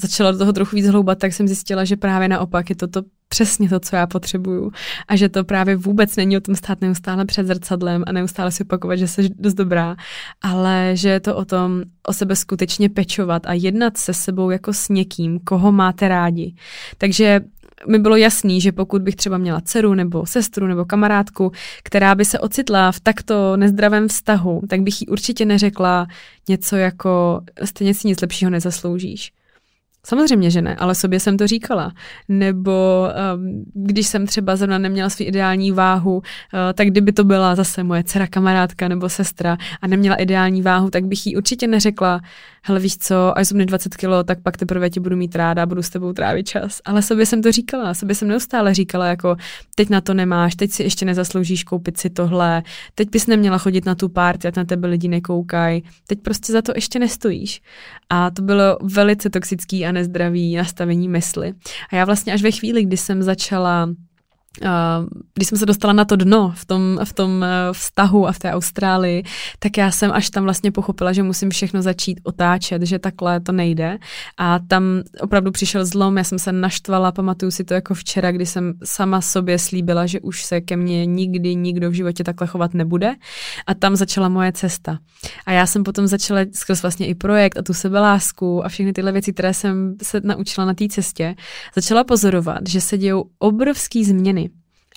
začala 0.02 0.32
do 0.32 0.38
toho 0.38 0.54
trochu 0.54 0.76
víc 0.76 0.88
hloubat, 0.88 1.18
tak 1.20 1.34
jsem 1.34 1.48
zjistila, 1.48 1.86
že 1.86 1.98
právě 1.98 2.28
naopak 2.28 2.70
je 2.70 2.76
toto 2.76 3.02
přesně 3.28 3.70
to, 3.70 3.80
co 3.80 3.96
já 3.96 4.08
potřebuju. 4.08 4.72
A 5.08 5.16
že 5.16 5.30
to 5.30 5.44
právě 5.44 5.76
vůbec 5.76 6.16
není 6.16 6.38
o 6.38 6.42
tom 6.42 6.56
stát 6.56 6.82
neustále 6.82 7.26
před 7.26 7.48
zrcadlem 7.48 8.04
a 8.08 8.12
neustále 8.12 8.52
si 8.52 8.64
opakovat, 8.64 8.96
že 8.96 9.08
jsi 9.08 9.30
dost 9.40 9.54
dobrá, 9.54 9.96
ale 10.42 10.92
že 10.94 11.10
je 11.10 11.20
to 11.20 11.36
o 11.36 11.46
tom 11.46 11.84
o 12.08 12.14
sebe 12.14 12.36
skutečně 12.36 12.90
pečovat 12.90 13.46
a 13.46 13.54
jednat 13.54 13.98
se 13.98 14.14
sebou 14.14 14.50
jako 14.50 14.74
s 14.74 14.90
někým, 14.90 15.40
koho 15.40 15.72
máte 15.72 16.08
rádi. 16.08 16.56
Takže 16.98 17.42
mi 17.88 18.00
bylo 18.00 18.16
jasný, 18.16 18.62
že 18.62 18.72
pokud 18.72 19.02
bych 19.02 19.16
třeba 19.16 19.38
měla 19.38 19.62
dceru 19.62 19.94
nebo 19.94 20.26
sestru 20.26 20.68
nebo 20.68 20.86
kamarádku, 20.86 21.52
která 21.84 22.16
by 22.16 22.26
se 22.26 22.40
ocitla 22.40 22.92
v 22.92 23.00
takto 23.00 23.58
nezdravém 23.58 24.08
vztahu, 24.08 24.62
tak 24.70 24.82
bych 24.82 25.02
jí 25.02 25.08
určitě 25.08 25.46
neřekla 25.46 26.08
něco 26.50 26.76
jako 26.76 27.42
stejně 27.66 27.94
si 27.94 28.08
nic 28.08 28.22
lepšího 28.22 28.52
nezasloužíš. 28.52 29.32
Samozřejmě, 30.06 30.52
že 30.52 30.62
ne, 30.62 30.76
ale 30.76 30.96
sobě 30.96 31.20
jsem 31.20 31.38
to 31.38 31.48
říkala. 31.48 31.92
Nebo 32.30 33.08
um, 33.36 33.66
když 33.74 34.08
jsem 34.08 34.28
třeba 34.28 34.56
zrovna 34.56 34.78
neměla 34.78 35.10
svou 35.10 35.26
ideální 35.26 35.72
váhu, 35.72 36.16
uh, 36.16 36.22
tak 36.74 36.88
kdyby 36.88 37.12
to 37.12 37.24
byla 37.24 37.56
zase 37.56 37.84
moje 37.84 38.04
dcera, 38.04 38.28
kamarádka 38.28 38.88
nebo 38.88 39.10
sestra 39.10 39.58
a 39.82 39.88
neměla 39.88 40.16
ideální 40.16 40.62
váhu, 40.62 40.90
tak 40.90 41.06
bych 41.06 41.28
jí 41.28 41.36
určitě 41.38 41.68
neřekla, 41.68 42.22
hele 42.64 42.80
víš 42.80 42.98
co, 42.98 43.38
až 43.38 43.48
zubne 43.48 43.66
20 43.66 43.96
kilo, 43.96 44.24
tak 44.24 44.42
pak 44.42 44.58
teprve 44.58 44.90
tě 44.90 45.00
budu 45.00 45.16
mít 45.16 45.36
ráda, 45.36 45.66
budu 45.66 45.84
s 45.84 45.90
tebou 45.90 46.14
trávit 46.14 46.48
čas. 46.48 46.82
Ale 46.86 47.02
sobě 47.02 47.26
jsem 47.26 47.42
to 47.42 47.52
říkala, 47.52 47.94
sobě 47.94 48.16
jsem 48.16 48.28
neustále 48.28 48.74
říkala, 48.74 49.06
jako 49.06 49.36
teď 49.76 49.90
na 49.90 50.02
to 50.02 50.14
nemáš, 50.14 50.56
teď 50.56 50.72
si 50.72 50.84
ještě 50.84 51.06
nezasloužíš 51.06 51.64
koupit 51.64 51.98
si 51.98 52.10
tohle, 52.10 52.64
teď 52.96 53.10
bys 53.10 53.28
neměla 53.28 53.58
chodit 53.58 53.86
na 53.86 53.96
tu 53.96 54.10
party, 54.10 54.48
ať 54.48 54.56
na 54.56 54.66
tebe 54.66 54.88
lidi 54.88 55.08
nekoukají, 55.08 55.84
teď 56.08 56.20
prostě 56.22 56.54
za 56.54 56.62
to 56.62 56.72
ještě 56.76 57.00
nestojíš. 57.00 57.62
A 58.10 58.32
to 58.32 58.42
bylo 58.42 58.78
velice 58.84 59.30
toxický 59.30 59.86
a 59.86 59.91
nezdravý 59.92 60.56
nastavení 60.56 61.08
mysli. 61.08 61.54
A 61.92 61.96
já 61.96 62.06
vlastně 62.06 62.34
až 62.34 62.42
ve 62.42 62.52
chvíli, 62.52 62.84
kdy 62.84 62.98
jsem 62.98 63.24
začala 63.24 63.90
když 65.34 65.48
jsem 65.48 65.58
se 65.58 65.66
dostala 65.66 65.94
na 65.94 66.06
to 66.06 66.16
dno 66.16 66.54
v 66.56 66.66
tom, 66.66 67.00
v 67.04 67.14
tom 67.14 67.44
eh, 67.44 67.50
vztahu 67.72 68.28
a 68.28 68.32
v 68.32 68.40
té 68.40 68.52
Austrálii, 68.52 69.24
tak 69.60 69.78
já 69.78 69.92
jsem 69.92 70.12
až 70.12 70.30
tam 70.30 70.44
vlastně 70.44 70.72
pochopila, 70.72 71.14
že 71.14 71.24
musím 71.24 71.50
všechno 71.50 71.82
začít 71.82 72.20
otáčet, 72.24 72.82
že 72.82 73.00
takhle 73.00 73.40
to 73.40 73.52
nejde. 73.52 73.98
A 74.38 74.60
tam 74.60 74.84
opravdu 75.22 75.52
přišel 75.52 75.86
zlom, 75.86 76.18
já 76.18 76.24
jsem 76.24 76.40
se 76.40 76.52
naštvala, 76.52 77.12
pamatuju 77.12 77.52
si 77.52 77.64
to 77.64 77.74
jako 77.74 77.94
včera, 77.94 78.32
kdy 78.32 78.46
jsem 78.46 78.74
sama 78.84 79.22
sobě 79.22 79.60
slíbila, 79.60 80.06
že 80.06 80.20
už 80.20 80.44
se 80.44 80.62
ke 80.62 80.78
mně 80.78 81.06
nikdy 81.06 81.56
nikdo 81.56 81.90
v 81.90 81.94
životě 81.94 82.24
takhle 82.24 82.48
chovat 82.48 82.74
nebude. 82.74 83.16
A 83.68 83.74
tam 83.74 83.96
začala 83.96 84.30
moje 84.30 84.52
cesta. 84.52 85.00
A 85.46 85.52
já 85.52 85.66
jsem 85.66 85.84
potom 85.84 86.08
začala 86.08 86.42
skrz 86.54 86.82
vlastně 86.82 87.08
i 87.08 87.16
projekt 87.16 87.58
a 87.58 87.62
tu 87.62 87.74
sebelásku 87.74 88.66
a 88.66 88.70
všechny 88.70 88.94
tyhle 88.94 89.12
věci, 89.12 89.34
které 89.34 89.54
jsem 89.54 89.96
se 90.04 90.22
naučila 90.24 90.66
na 90.66 90.74
té 90.74 90.88
cestě, 90.88 91.36
začala 91.76 92.04
pozorovat, 92.04 92.70
že 92.70 92.82
se 92.82 92.98
dějou 92.98 93.26
obrovský 93.40 94.06
změny 94.06 94.42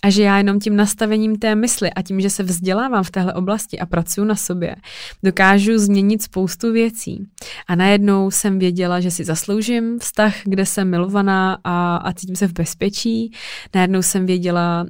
a 0.05 0.11
že 0.11 0.23
já 0.23 0.39
jenom 0.39 0.61
tím 0.61 0.77
nastavením 0.77 1.37
té 1.37 1.55
mysli 1.55 1.91
a 1.91 2.03
tím, 2.03 2.21
že 2.21 2.31
se 2.31 2.43
vzdělávám 2.43 3.05
v 3.05 3.11
téhle 3.11 3.35
oblasti 3.35 3.79
a 3.79 3.87
pracuji 3.87 4.25
na 4.25 4.37
sobě, 4.37 4.77
dokážu 5.23 5.79
změnit 5.79 6.23
spoustu 6.23 6.73
věcí. 6.73 7.27
A 7.67 7.75
najednou 7.75 8.31
jsem 8.31 8.59
věděla, 8.59 9.01
že 9.01 9.11
si 9.11 9.25
zasloužím 9.25 9.99
vztah, 9.99 10.35
kde 10.45 10.67
jsem 10.67 10.91
milovaná 10.91 11.59
a, 11.65 11.97
a 11.97 12.13
cítím 12.13 12.37
se 12.37 12.49
v 12.49 12.53
bezpečí. 12.53 13.33
Najednou 13.75 14.03
jsem 14.03 14.27
věděla, 14.27 14.87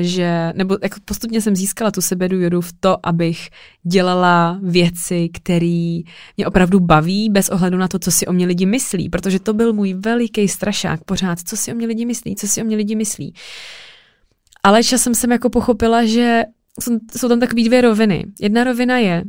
že, 0.00 0.52
nebo 0.56 0.78
jako 0.82 1.00
postupně 1.04 1.40
jsem 1.40 1.56
získala 1.56 1.90
tu 1.90 2.00
sebedůvěru 2.00 2.60
v 2.60 2.72
to, 2.80 2.96
abych 3.02 3.48
dělala 3.82 4.58
věci, 4.62 5.28
které 5.32 6.00
mě 6.36 6.46
opravdu 6.46 6.80
baví, 6.80 7.30
bez 7.30 7.48
ohledu 7.48 7.78
na 7.78 7.88
to, 7.88 7.98
co 7.98 8.10
si 8.10 8.26
o 8.26 8.32
mě 8.32 8.46
lidi 8.46 8.66
myslí, 8.66 9.08
protože 9.08 9.40
to 9.40 9.52
byl 9.52 9.72
můj 9.72 9.94
veliký 9.94 10.48
strašák 10.48 11.04
pořád, 11.04 11.38
co 11.44 11.56
si 11.56 11.72
o 11.72 11.74
mě 11.74 11.86
lidi 11.86 12.06
myslí, 12.06 12.36
co 12.36 12.48
si 12.48 12.62
o 12.62 12.64
mě 12.64 12.76
lidi 12.76 12.96
myslí. 12.96 13.34
Ale 14.64 14.84
časem 14.84 15.14
jsem 15.14 15.32
jako 15.32 15.50
pochopila, 15.50 16.04
že 16.04 16.44
jsou, 16.80 16.98
jsou 17.16 17.28
tam 17.28 17.40
takové 17.40 17.62
dvě 17.62 17.80
roviny. 17.80 18.24
Jedna 18.40 18.64
rovina 18.64 18.98
je, 18.98 19.22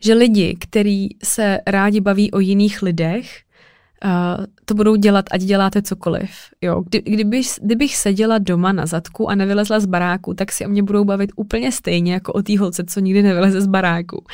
že 0.00 0.14
lidi, 0.14 0.56
kteří 0.60 1.16
se 1.24 1.58
rádi 1.66 2.00
baví 2.00 2.30
o 2.32 2.40
jiných 2.40 2.82
lidech, 2.82 3.30
uh, 4.04 4.44
to 4.64 4.74
budou 4.74 4.94
dělat, 4.94 5.24
ať 5.30 5.40
děláte 5.40 5.82
cokoliv. 5.82 6.30
Jo, 6.60 6.82
kdy, 6.86 7.02
kdybych, 7.06 7.46
kdybych 7.62 7.96
seděla 7.96 8.38
doma 8.38 8.72
na 8.72 8.86
zadku 8.86 9.30
a 9.30 9.34
nevylezla 9.34 9.80
z 9.80 9.86
baráku, 9.86 10.34
tak 10.34 10.52
si 10.52 10.66
o 10.66 10.68
mě 10.68 10.82
budou 10.82 11.04
bavit 11.04 11.30
úplně 11.36 11.72
stejně 11.72 12.12
jako 12.12 12.32
o 12.32 12.42
té 12.42 12.58
holce, 12.58 12.84
co 12.84 13.00
nikdy 13.00 13.22
nevyleze 13.22 13.60
z 13.60 13.66
baráku. 13.66 14.24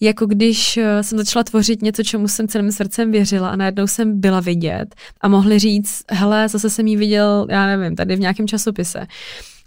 Jako 0.00 0.26
když 0.26 0.76
uh, 0.76 0.84
jsem 1.00 1.18
začala 1.18 1.44
tvořit 1.44 1.82
něco, 1.82 2.02
čemu 2.02 2.28
jsem 2.28 2.48
celým 2.48 2.72
srdcem 2.72 3.10
věřila 3.10 3.48
a 3.48 3.56
najednou 3.56 3.86
jsem 3.86 4.20
byla 4.20 4.40
vidět 4.40 4.94
a 5.20 5.28
mohli 5.28 5.58
říct, 5.58 6.04
hele, 6.10 6.48
zase 6.48 6.70
jsem 6.70 6.86
jí 6.86 6.96
viděl, 6.96 7.46
já 7.50 7.66
nevím, 7.66 7.96
tady 7.96 8.16
v 8.16 8.20
nějakém 8.20 8.48
časopise. 8.48 9.06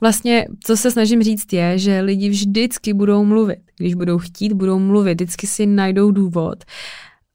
Vlastně, 0.01 0.47
co 0.63 0.77
se 0.77 0.91
snažím 0.91 1.23
říct 1.23 1.53
je, 1.53 1.79
že 1.79 2.01
lidi 2.01 2.29
vždycky 2.29 2.93
budou 2.93 3.25
mluvit. 3.25 3.59
Když 3.77 3.93
budou 3.93 4.17
chtít, 4.17 4.53
budou 4.53 4.79
mluvit, 4.79 5.21
vždycky 5.21 5.47
si 5.47 5.65
najdou 5.65 6.11
důvod. 6.11 6.63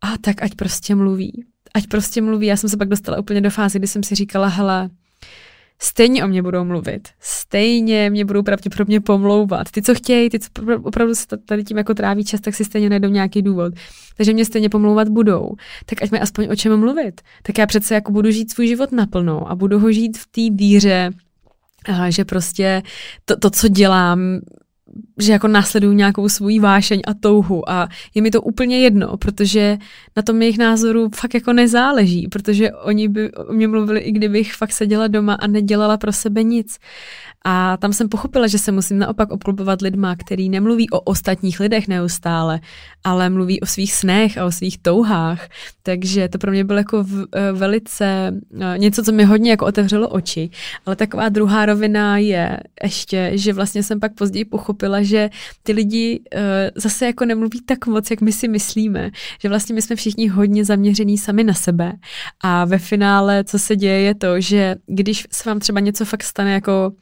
A 0.01 0.19
tak 0.19 0.43
ať 0.43 0.55
prostě 0.55 0.95
mluví 0.95 1.45
ať 1.75 1.87
prostě 1.87 2.23
mluví. 2.23 2.47
Já 2.47 2.57
jsem 2.57 2.71
se 2.71 2.77
pak 2.77 2.89
dostala 2.89 3.19
úplně 3.19 3.41
do 3.41 3.51
fáze, 3.51 3.79
kdy 3.79 3.89
jsem 3.89 4.03
si 4.03 4.15
říkala, 4.15 4.47
hele, 4.47 4.91
stejně 5.79 6.25
o 6.25 6.29
mě 6.29 6.43
budou 6.43 6.65
mluvit, 6.65 7.09
stejně 7.21 8.11
mě 8.11 8.25
budou 8.25 8.43
pravděpodobně 8.43 9.01
pomlouvat. 9.01 9.71
Ty, 9.71 9.83
co 9.83 9.95
chtějí, 9.95 10.31
ty, 10.31 10.39
co 10.39 10.49
opravdu 10.83 11.15
se 11.15 11.27
tady 11.37 11.65
tím 11.65 11.79
jako 11.79 11.95
tráví 11.95 12.25
čas, 12.25 12.41
tak 12.41 12.55
si 12.55 12.65
stejně 12.65 12.91
najdou 12.91 13.09
nějaký 13.09 13.43
důvod. 13.43 13.75
Takže 14.17 14.33
mě 14.33 14.45
stejně 14.45 14.69
pomlouvat 14.69 15.09
budou. 15.09 15.55
Tak 15.87 16.03
ať 16.03 16.11
mi 16.11 16.21
aspoň 16.21 16.49
o 16.51 16.57
čem 16.57 16.77
mluvit. 16.77 17.21
Tak 17.43 17.59
já 17.59 17.67
přece 17.67 17.95
jako 17.95 18.13
budu 18.13 18.31
žít 18.31 18.51
svůj 18.51 18.67
život 18.67 18.93
naplno 18.93 19.51
a 19.51 19.55
budu 19.55 19.79
ho 19.79 19.93
žít 19.93 20.19
v 20.19 20.27
té 20.27 20.57
víře, 20.57 21.11
že 22.09 22.25
prostě 22.25 22.83
to, 23.25 23.37
to, 23.37 23.51
co 23.51 23.69
dělám, 23.69 24.41
že 25.19 25.33
jako 25.33 25.49
následuju 25.49 25.93
nějakou 25.93 26.29
svůj 26.29 26.59
vášeň 26.59 27.01
a 27.07 27.15
touhu 27.15 27.71
a 27.71 27.89
je 28.15 28.23
mi 28.23 28.31
to 28.31 28.43
úplně 28.43 28.79
jedno, 28.79 29.17
protože 29.17 29.79
na 30.17 30.23
tom 30.23 30.43
jejich 30.43 30.59
názoru 30.59 31.11
fakt 31.15 31.35
jako 31.35 31.53
nezáleží, 31.53 32.29
protože 32.29 32.73
oni 32.73 33.09
by 33.09 33.33
o 33.33 33.53
mě 33.53 33.69
mluvili, 33.69 34.01
i 34.01 34.13
kdybych 34.13 34.55
fakt 34.55 34.73
seděla 34.73 35.07
doma 35.07 35.35
a 35.35 35.47
nedělala 35.47 35.97
pro 35.97 36.13
sebe 36.13 36.43
nic. 36.43 36.79
A 37.45 37.77
tam 37.77 37.93
jsem 37.93 38.09
pochopila, 38.09 38.47
že 38.47 38.59
se 38.59 38.73
musím 38.73 38.99
naopak 38.99 39.31
obklopovat 39.31 39.83
lidma, 39.83 40.17
který 40.17 40.49
nemluví 40.49 40.91
o 40.91 41.01
ostatních 41.01 41.61
lidech 41.61 41.89
neustále, 41.89 42.61
ale 43.05 43.31
mluví 43.31 43.61
o 43.61 43.67
svých 43.67 43.93
snech 43.93 44.39
a 44.39 44.45
o 44.45 44.53
svých 44.53 44.79
touhách. 44.79 45.49
Takže 45.83 46.29
to 46.29 46.39
pro 46.39 46.51
mě 46.51 46.65
bylo 46.65 46.79
jako 46.79 47.03
v, 47.03 47.27
eh, 47.35 47.53
velice 47.53 48.33
eh, 48.61 48.79
něco, 48.79 49.03
co 49.03 49.13
mi 49.13 49.25
hodně 49.25 49.51
jako 49.51 49.67
otevřelo 49.67 50.09
oči. 50.09 50.51
Ale 50.87 50.97
taková 50.97 51.29
druhá 51.29 51.67
rovina 51.67 52.19
je 52.19 52.61
ještě, 52.83 53.31
že 53.35 53.53
vlastně 53.53 53.83
jsem 53.83 54.01
pak 54.01 54.15
později 54.15 54.45
pochopila, 54.45 54.80
že 55.05 55.31
ty 55.63 55.73
lidi 55.73 56.21
uh, 56.35 56.41
zase 56.75 57.07
jako 57.07 57.25
nemluví 57.25 57.63
tak 57.67 57.87
moc, 57.87 58.11
jak 58.11 58.21
my 58.21 58.33
si 58.33 58.49
myslíme. 58.49 59.11
Že 59.43 59.49
vlastně 59.49 59.75
my 59.75 59.83
jsme 59.83 59.97
všichni 59.97 60.29
hodně 60.29 60.65
zaměření 60.65 61.19
sami 61.19 61.45
na 61.45 61.55
sebe. 61.55 61.93
A 62.41 62.65
ve 62.65 62.79
finále, 62.79 63.45
co 63.45 63.59
se 63.59 63.77
děje, 63.77 64.01
je 64.01 64.15
to, 64.15 64.41
že 64.41 64.77
když 64.87 65.27
se 65.33 65.51
vám 65.51 65.61
třeba 65.61 65.81
něco 65.81 66.05
fakt 66.05 66.23
stane 66.23 66.53
jako 66.53 66.93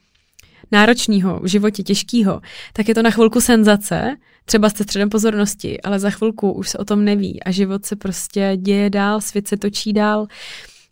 náročného, 0.71 1.39
v 1.39 1.47
životě 1.47 1.83
těžkého, 1.83 2.41
tak 2.73 2.87
je 2.87 2.95
to 2.95 3.01
na 3.01 3.11
chvilku 3.11 3.41
senzace, 3.41 4.15
třeba 4.45 4.69
jste 4.69 4.83
středem 4.83 5.09
pozornosti, 5.09 5.81
ale 5.81 5.99
za 5.99 6.09
chvilku 6.09 6.51
už 6.51 6.69
se 6.69 6.77
o 6.77 6.85
tom 6.85 7.05
neví 7.05 7.43
a 7.43 7.51
život 7.51 7.85
se 7.85 7.95
prostě 7.95 8.53
děje 8.57 8.89
dál, 8.89 9.21
svět 9.21 9.47
se 9.47 9.57
točí 9.57 9.93
dál. 9.93 10.27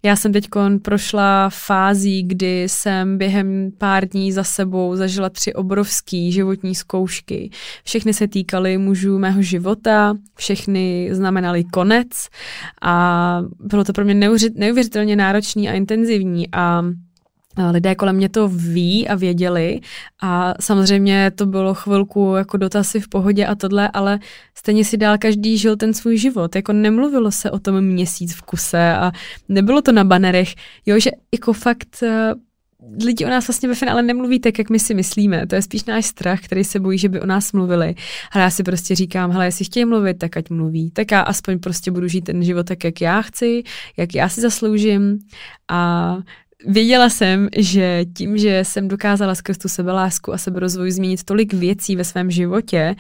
Já 0.04 0.16
jsem 0.16 0.34
teď 0.34 0.48
prošla 0.82 1.50
fází, 1.50 2.24
kdy 2.24 2.64
jsem 2.64 3.18
během 3.18 3.72
pár 3.78 4.08
dní 4.08 4.32
za 4.32 4.44
sebou 4.44 4.96
zažila 4.96 5.30
tři 5.30 5.54
obrovské 5.54 6.32
životní 6.32 6.76
zkoušky. 6.76 7.50
Všechny 7.84 8.14
se 8.14 8.28
týkaly 8.28 8.78
mužů 8.78 9.20
mého 9.20 9.42
života, 9.42 10.14
všechny 10.36 11.10
znamenaly 11.12 11.64
konec 11.64 12.08
a 12.82 13.42
bylo 13.60 13.84
to 13.84 13.94
pro 13.94 14.06
mě 14.06 14.30
neuvěřitelně 14.56 15.16
náročný 15.16 15.70
a 15.70 15.74
intenzivní 15.74 16.48
a 16.54 16.84
lidé 17.72 17.96
kolem 17.96 18.16
mě 18.16 18.30
to 18.30 18.48
ví 18.48 19.08
a 19.08 19.16
věděli 19.16 19.80
a 20.22 20.54
samozřejmě 20.60 21.32
to 21.36 21.46
bylo 21.46 21.74
chvilku 21.74 22.36
jako 22.36 22.58
dotazy 22.58 23.00
v 23.00 23.08
pohodě 23.08 23.46
a 23.46 23.56
tohle, 23.56 23.90
ale 23.94 24.20
stejně 24.56 24.86
si 24.86 24.98
dál 24.98 25.18
každý 25.18 25.58
žil 25.58 25.78
ten 25.78 25.94
svůj 25.94 26.18
život, 26.18 26.56
jako 26.56 26.74
nemluvilo 26.74 27.32
se 27.32 27.52
o 27.52 27.60
tom 27.60 27.82
měsíc 27.82 28.36
v 28.36 28.42
kuse 28.42 28.94
a 28.94 29.12
nebylo 29.50 29.82
to 29.82 29.92
na 29.92 30.04
banerech, 30.04 30.56
jo, 30.86 31.00
že 31.00 31.12
jako 31.34 31.54
fakt 31.54 32.04
eh, 32.04 32.34
lidi 33.06 33.26
o 33.26 33.30
nás 33.30 33.48
vlastně 33.48 33.70
ve 33.70 33.76
finále 33.76 34.02
nemluví 34.02 34.40
tak, 34.40 34.58
jak 34.58 34.70
my 34.70 34.80
si 34.80 34.94
myslíme. 34.94 35.48
To 35.48 35.56
je 35.56 35.62
spíš 35.62 35.86
náš 35.86 36.06
strach, 36.06 36.40
který 36.42 36.64
se 36.64 36.80
bojí, 36.80 36.98
že 36.98 37.10
by 37.10 37.22
o 37.22 37.26
nás 37.26 37.54
mluvili. 37.54 37.96
Ale 38.32 38.44
já 38.44 38.50
si 38.50 38.64
prostě 38.64 38.96
říkám, 38.96 39.32
hele, 39.32 39.46
jestli 39.46 39.66
chtějí 39.66 39.86
mluvit, 39.86 40.18
tak 40.18 40.38
ať 40.38 40.50
mluví. 40.50 40.92
Tak 40.92 41.12
já 41.12 41.22
aspoň 41.22 41.60
prostě 41.60 41.92
budu 41.92 42.08
žít 42.08 42.22
ten 42.22 42.44
život 42.44 42.68
tak, 42.68 42.84
jak 42.84 43.02
já 43.02 43.22
chci, 43.22 43.64
jak 43.98 44.16
já 44.16 44.30
si 44.30 44.42
zasloužím. 44.42 45.20
A 45.68 46.18
Věděla 46.66 47.10
jsem, 47.10 47.48
že 47.58 48.06
tím, 48.16 48.38
že 48.38 48.60
jsem 48.64 48.88
dokázala 48.88 49.36
skrz 49.36 49.58
tu 49.58 49.70
sebelásku 49.70 50.34
a 50.34 50.38
seberozvoj 50.38 50.92
změnit 50.92 51.24
tolik 51.24 51.54
věcí 51.54 51.96
ve 51.96 52.04
svém 52.04 52.32
životě, 52.32 52.96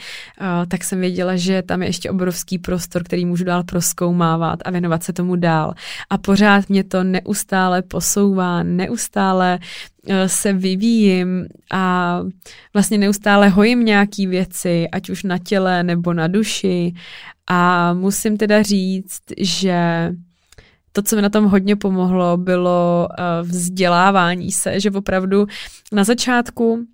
tak 0.67 0.83
jsem 0.83 0.99
věděla, 0.99 1.35
že 1.35 1.61
tam 1.61 1.81
je 1.81 1.89
ještě 1.89 2.11
obrovský 2.11 2.57
prostor, 2.57 3.03
který 3.03 3.25
můžu 3.25 3.43
dál 3.43 3.63
proskoumávat 3.63 4.59
a 4.65 4.71
věnovat 4.71 5.03
se 5.03 5.13
tomu 5.13 5.35
dál. 5.35 5.73
A 6.09 6.17
pořád 6.17 6.69
mě 6.69 6.83
to 6.83 7.03
neustále 7.03 7.81
posouvá, 7.81 8.63
neustále 8.63 9.59
e, 10.07 10.29
se 10.29 10.53
vyvíjím 10.53 11.45
a 11.71 12.19
vlastně 12.73 12.97
neustále 12.97 13.49
hojím 13.49 13.85
nějaký 13.85 14.27
věci, 14.27 14.87
ať 14.91 15.09
už 15.09 15.23
na 15.23 15.37
těle 15.37 15.83
nebo 15.83 16.13
na 16.13 16.27
duši. 16.27 16.93
A 17.47 17.93
musím 17.93 18.37
teda 18.37 18.61
říct, 18.61 19.21
že 19.37 20.09
to, 20.91 21.01
co 21.01 21.15
mi 21.15 21.21
na 21.21 21.29
tom 21.29 21.45
hodně 21.45 21.75
pomohlo, 21.75 22.37
bylo 22.37 23.07
uh, 23.09 23.47
vzdělávání 23.47 24.51
se, 24.51 24.79
že 24.79 24.91
opravdu 24.91 25.47
na 25.91 26.03
začátku 26.03 26.87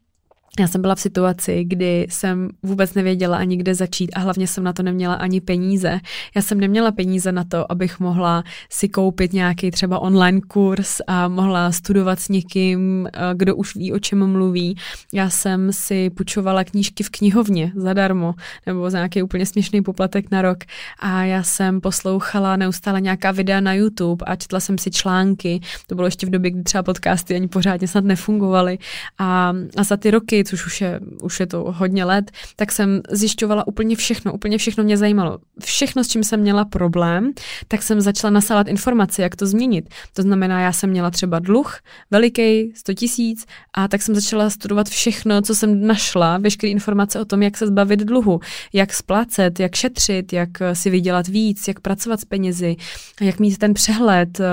já 0.60 0.68
jsem 0.68 0.82
byla 0.82 0.96
v 0.96 1.00
situaci, 1.00 1.64
kdy 1.64 2.08
jsem 2.10 2.50
vůbec 2.64 2.94
nevěděla 2.94 3.38
ani 3.38 3.58
kde 3.58 3.76
začít 3.76 4.12
a 4.16 4.20
hlavně 4.20 4.48
jsem 4.48 4.64
na 4.64 4.74
to 4.74 4.84
neměla 4.84 5.14
ani 5.14 5.42
peníze. 5.42 6.00
Já 6.36 6.42
jsem 6.42 6.60
neměla 6.60 6.92
peníze 6.92 7.32
na 7.32 7.44
to, 7.44 7.72
abych 7.72 8.00
mohla 8.00 8.44
si 8.70 8.90
koupit 8.90 9.34
nějaký 9.34 9.72
třeba 9.72 10.00
online 10.00 10.42
kurz 10.48 11.02
a 11.08 11.28
mohla 11.28 11.72
studovat 11.72 12.20
s 12.20 12.30
někým, 12.30 13.08
eh, 13.14 13.20
kdo 13.34 13.56
už 13.56 13.76
ví, 13.76 13.94
o 13.94 14.00
čem 14.00 14.32
mluví. 14.32 14.78
Já 15.14 15.30
jsem 15.30 15.74
si 15.74 16.10
půjčovala 16.10 16.64
knížky 16.64 17.04
v 17.04 17.10
knihovně 17.10 17.72
zadarmo 17.76 18.34
nebo 18.66 18.90
za 18.90 18.98
nějaký 18.98 19.24
úplně 19.24 19.46
směšný 19.46 19.82
poplatek 19.82 20.32
na 20.32 20.42
rok 20.42 20.58
a 21.00 21.24
já 21.24 21.44
jsem 21.44 21.82
poslouchala 21.82 22.56
neustále 22.56 23.02
nějaká 23.02 23.32
videa 23.32 23.60
na 23.60 23.74
YouTube 23.74 24.26
a 24.26 24.36
četla 24.36 24.60
jsem 24.60 24.78
si 24.78 24.92
články. 24.92 25.60
To 25.88 25.96
bylo 25.96 26.08
ještě 26.08 26.26
v 26.26 26.30
době, 26.30 26.52
kdy 26.52 26.64
třeba 26.64 26.84
podcasty 26.84 27.36
ani 27.36 27.48
pořádně 27.48 27.88
snad 27.88 28.04
nefungovaly 28.04 28.78
a, 29.18 29.54
a 29.78 29.84
za 29.84 29.98
ty 29.98 30.12
roky 30.12 30.43
což 30.44 30.66
už 30.66 30.82
je, 30.82 31.00
už 31.24 31.40
je 31.40 31.48
to 31.48 31.66
hodně 31.68 32.06
let, 32.06 32.32
tak 32.56 32.72
jsem 32.72 33.02
zjišťovala 33.10 33.68
úplně 33.68 33.96
všechno, 33.96 34.34
úplně 34.34 34.58
všechno 34.58 34.84
mě 34.84 34.98
zajímalo. 34.98 35.40
Všechno, 35.64 36.04
s 36.04 36.08
čím 36.08 36.24
jsem 36.24 36.40
měla 36.40 36.66
problém, 36.66 37.34
tak 37.68 37.84
jsem 37.84 38.02
začala 38.02 38.32
nasávat 38.32 38.68
informace, 38.68 39.22
jak 39.22 39.36
to 39.36 39.48
změnit. 39.48 39.90
To 40.14 40.22
znamená, 40.22 40.62
já 40.62 40.72
jsem 40.74 40.90
měla 40.90 41.12
třeba 41.12 41.40
dluh, 41.40 41.80
veliký, 42.12 42.74
100 42.76 42.94
tisíc, 42.94 43.46
a 43.74 43.88
tak 43.88 44.02
jsem 44.02 44.16
začala 44.16 44.50
studovat 44.50 44.90
všechno, 44.90 45.42
co 45.42 45.56
jsem 45.56 45.88
našla, 45.88 46.38
veškeré 46.38 46.72
informace 46.72 47.20
o 47.20 47.26
tom, 47.26 47.44
jak 47.44 47.58
se 47.58 47.68
zbavit 47.68 48.00
dluhu, 48.00 48.40
jak 48.74 48.94
splácet, 48.94 49.60
jak 49.60 49.76
šetřit, 49.76 50.34
jak 50.34 50.50
si 50.74 50.90
vydělat 50.90 51.28
víc, 51.28 51.68
jak 51.68 51.80
pracovat 51.80 52.20
s 52.20 52.26
penězi, 52.26 52.76
jak 53.22 53.40
mít 53.40 53.58
ten 53.58 53.74
přehled, 53.74 54.40
eh, 54.40 54.44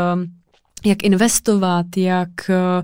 jak 0.84 1.02
investovat, 1.02 1.87
jak 1.96 2.50
eh, 2.50 2.82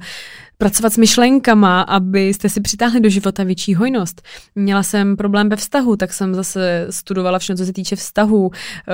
pracovat 0.58 0.92
s 0.92 0.96
myšlenkama, 0.96 1.80
abyste 1.80 2.48
si 2.48 2.60
přitáhli 2.60 3.00
do 3.00 3.08
života 3.08 3.44
větší 3.44 3.74
hojnost. 3.74 4.22
Měla 4.54 4.82
jsem 4.82 5.16
problém 5.16 5.48
ve 5.48 5.56
vztahu, 5.56 5.96
tak 5.96 6.12
jsem 6.12 6.34
zase 6.34 6.86
studovala 6.90 7.38
všechno, 7.38 7.56
co 7.56 7.66
se 7.66 7.72
týče 7.72 7.96
vztahu. 7.96 8.50
Eh, 8.54 8.92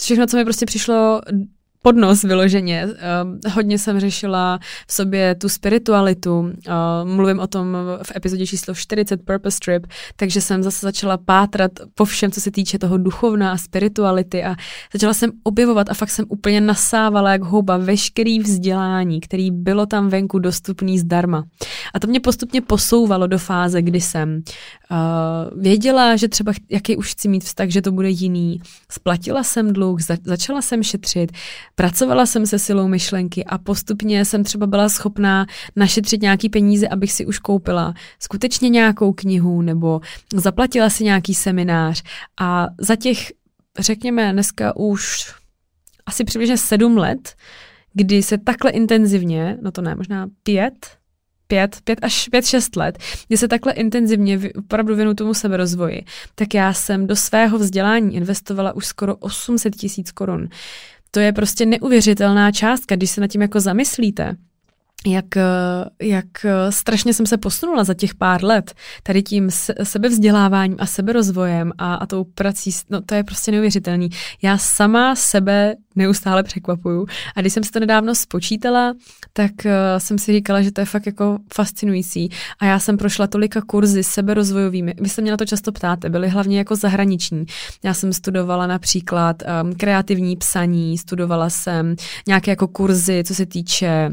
všechno, 0.00 0.26
co 0.26 0.36
mi 0.36 0.44
prostě 0.44 0.66
přišlo 0.66 1.20
pod 1.86 1.96
nos 1.96 2.22
vyloženě. 2.22 2.86
Uh, 2.86 3.52
hodně 3.52 3.78
jsem 3.78 4.00
řešila 4.00 4.58
v 4.86 4.92
sobě 4.92 5.34
tu 5.34 5.48
spiritualitu. 5.48 6.38
Uh, 6.38 6.52
mluvím 7.04 7.38
o 7.38 7.46
tom 7.46 7.76
v 8.02 8.16
epizodě 8.16 8.46
číslo 8.46 8.74
40 8.74 9.22
Purpose 9.24 9.58
Trip, 9.64 9.86
takže 10.16 10.40
jsem 10.40 10.62
zase 10.62 10.86
začala 10.86 11.16
pátrat 11.16 11.72
po 11.94 12.04
všem, 12.04 12.30
co 12.30 12.40
se 12.40 12.50
týče 12.50 12.78
toho 12.78 12.98
duchovna 12.98 13.52
a 13.52 13.56
spirituality 13.56 14.44
a 14.44 14.54
začala 14.92 15.14
jsem 15.14 15.30
objevovat 15.42 15.90
a 15.90 15.94
fakt 15.94 16.10
jsem 16.10 16.24
úplně 16.28 16.60
nasávala 16.60 17.32
jak 17.32 17.42
houba 17.42 17.76
veškerý 17.76 18.38
vzdělání, 18.38 19.20
který 19.20 19.50
bylo 19.50 19.86
tam 19.86 20.08
venku 20.08 20.38
dostupný 20.38 20.98
zdarma. 20.98 21.44
A 21.94 22.00
to 22.00 22.06
mě 22.06 22.20
postupně 22.20 22.60
posouvalo 22.60 23.26
do 23.26 23.38
fáze, 23.38 23.82
kdy 23.82 24.00
jsem 24.00 24.42
uh, 24.90 25.60
věděla, 25.62 26.16
že 26.16 26.28
třeba 26.28 26.52
jaký 26.70 26.96
už 26.96 27.10
chci 27.10 27.28
mít 27.28 27.44
vztah, 27.44 27.68
že 27.68 27.82
to 27.82 27.92
bude 27.92 28.08
jiný. 28.10 28.60
Splatila 28.90 29.44
jsem 29.44 29.72
dluh, 29.72 30.02
za, 30.02 30.16
začala 30.24 30.62
jsem 30.62 30.82
šetřit, 30.82 31.32
Pracovala 31.78 32.26
jsem 32.26 32.46
se 32.46 32.58
silou 32.58 32.88
myšlenky 32.88 33.44
a 33.44 33.58
postupně 33.58 34.24
jsem 34.24 34.44
třeba 34.44 34.66
byla 34.66 34.88
schopná 34.88 35.46
našetřit 35.76 36.22
nějaký 36.22 36.48
peníze, 36.48 36.88
abych 36.88 37.12
si 37.12 37.26
už 37.26 37.38
koupila 37.38 37.94
skutečně 38.18 38.68
nějakou 38.68 39.12
knihu 39.12 39.62
nebo 39.62 40.00
zaplatila 40.34 40.90
si 40.90 41.04
nějaký 41.04 41.34
seminář. 41.34 42.02
A 42.40 42.66
za 42.78 42.96
těch, 42.96 43.32
řekněme, 43.78 44.32
dneska 44.32 44.76
už 44.76 45.34
asi 46.06 46.24
přibližně 46.24 46.58
sedm 46.58 46.96
let, 46.96 47.34
kdy 47.92 48.22
se 48.22 48.38
takhle 48.38 48.70
intenzivně, 48.70 49.58
no 49.62 49.72
to 49.72 49.82
ne, 49.82 49.94
možná 49.94 50.28
pět, 50.42 50.86
pět, 51.46 51.76
pět 51.84 51.98
až 52.02 52.28
pět, 52.28 52.46
šest 52.46 52.76
let, 52.76 52.98
kdy 53.28 53.36
se 53.36 53.48
takhle 53.48 53.72
intenzivně 53.72 54.40
opravdu 54.58 54.96
věnu 54.96 55.14
tomu 55.14 55.34
seberozvoji, 55.34 56.04
tak 56.34 56.54
já 56.54 56.72
jsem 56.72 57.06
do 57.06 57.16
svého 57.16 57.58
vzdělání 57.58 58.14
investovala 58.14 58.72
už 58.72 58.86
skoro 58.86 59.16
800 59.16 59.76
tisíc 59.76 60.12
korun 60.12 60.48
to 61.16 61.20
je 61.20 61.32
prostě 61.32 61.66
neuvěřitelná 61.66 62.52
částka, 62.52 62.96
když 62.96 63.10
se 63.10 63.20
nad 63.20 63.26
tím 63.26 63.42
jako 63.42 63.60
zamyslíte 63.60 64.36
jak, 65.06 65.24
jak 66.02 66.26
strašně 66.70 67.14
jsem 67.14 67.26
se 67.26 67.36
posunula 67.36 67.84
za 67.84 67.94
těch 67.94 68.14
pár 68.14 68.44
let 68.44 68.74
tady 69.02 69.22
tím 69.22 69.50
sebevzděláváním 69.82 70.76
a 70.80 70.86
seberozvojem 70.86 71.72
a, 71.78 71.94
a 71.94 72.06
tou 72.06 72.24
prací, 72.24 72.70
no 72.90 73.00
to 73.00 73.14
je 73.14 73.24
prostě 73.24 73.52
neuvěřitelný. 73.52 74.08
Já 74.42 74.58
sama 74.58 75.14
sebe 75.14 75.74
neustále 75.96 76.42
překvapuju 76.42 77.06
a 77.36 77.40
když 77.40 77.52
jsem 77.52 77.64
si 77.64 77.70
to 77.70 77.80
nedávno 77.80 78.14
spočítala, 78.14 78.94
tak 79.32 79.52
uh, 79.64 79.70
jsem 79.98 80.18
si 80.18 80.32
říkala, 80.32 80.62
že 80.62 80.72
to 80.72 80.80
je 80.80 80.84
fakt 80.84 81.06
jako 81.06 81.38
fascinující 81.54 82.28
a 82.58 82.66
já 82.66 82.78
jsem 82.78 82.96
prošla 82.96 83.26
tolika 83.26 83.60
kurzy 83.60 84.04
seberozvojovými, 84.04 84.94
vy 85.00 85.08
se 85.08 85.22
mě 85.22 85.30
na 85.30 85.36
to 85.36 85.46
často 85.46 85.72
ptáte, 85.72 86.10
byly 86.10 86.28
hlavně 86.28 86.58
jako 86.58 86.76
zahraniční. 86.76 87.46
Já 87.84 87.94
jsem 87.94 88.12
studovala 88.12 88.66
například 88.66 89.42
um, 89.42 89.74
kreativní 89.74 90.36
psaní, 90.36 90.98
studovala 90.98 91.50
jsem 91.50 91.96
nějaké 92.26 92.50
jako 92.50 92.68
kurzy, 92.68 93.24
co 93.26 93.34
se 93.34 93.46
týče 93.46 94.10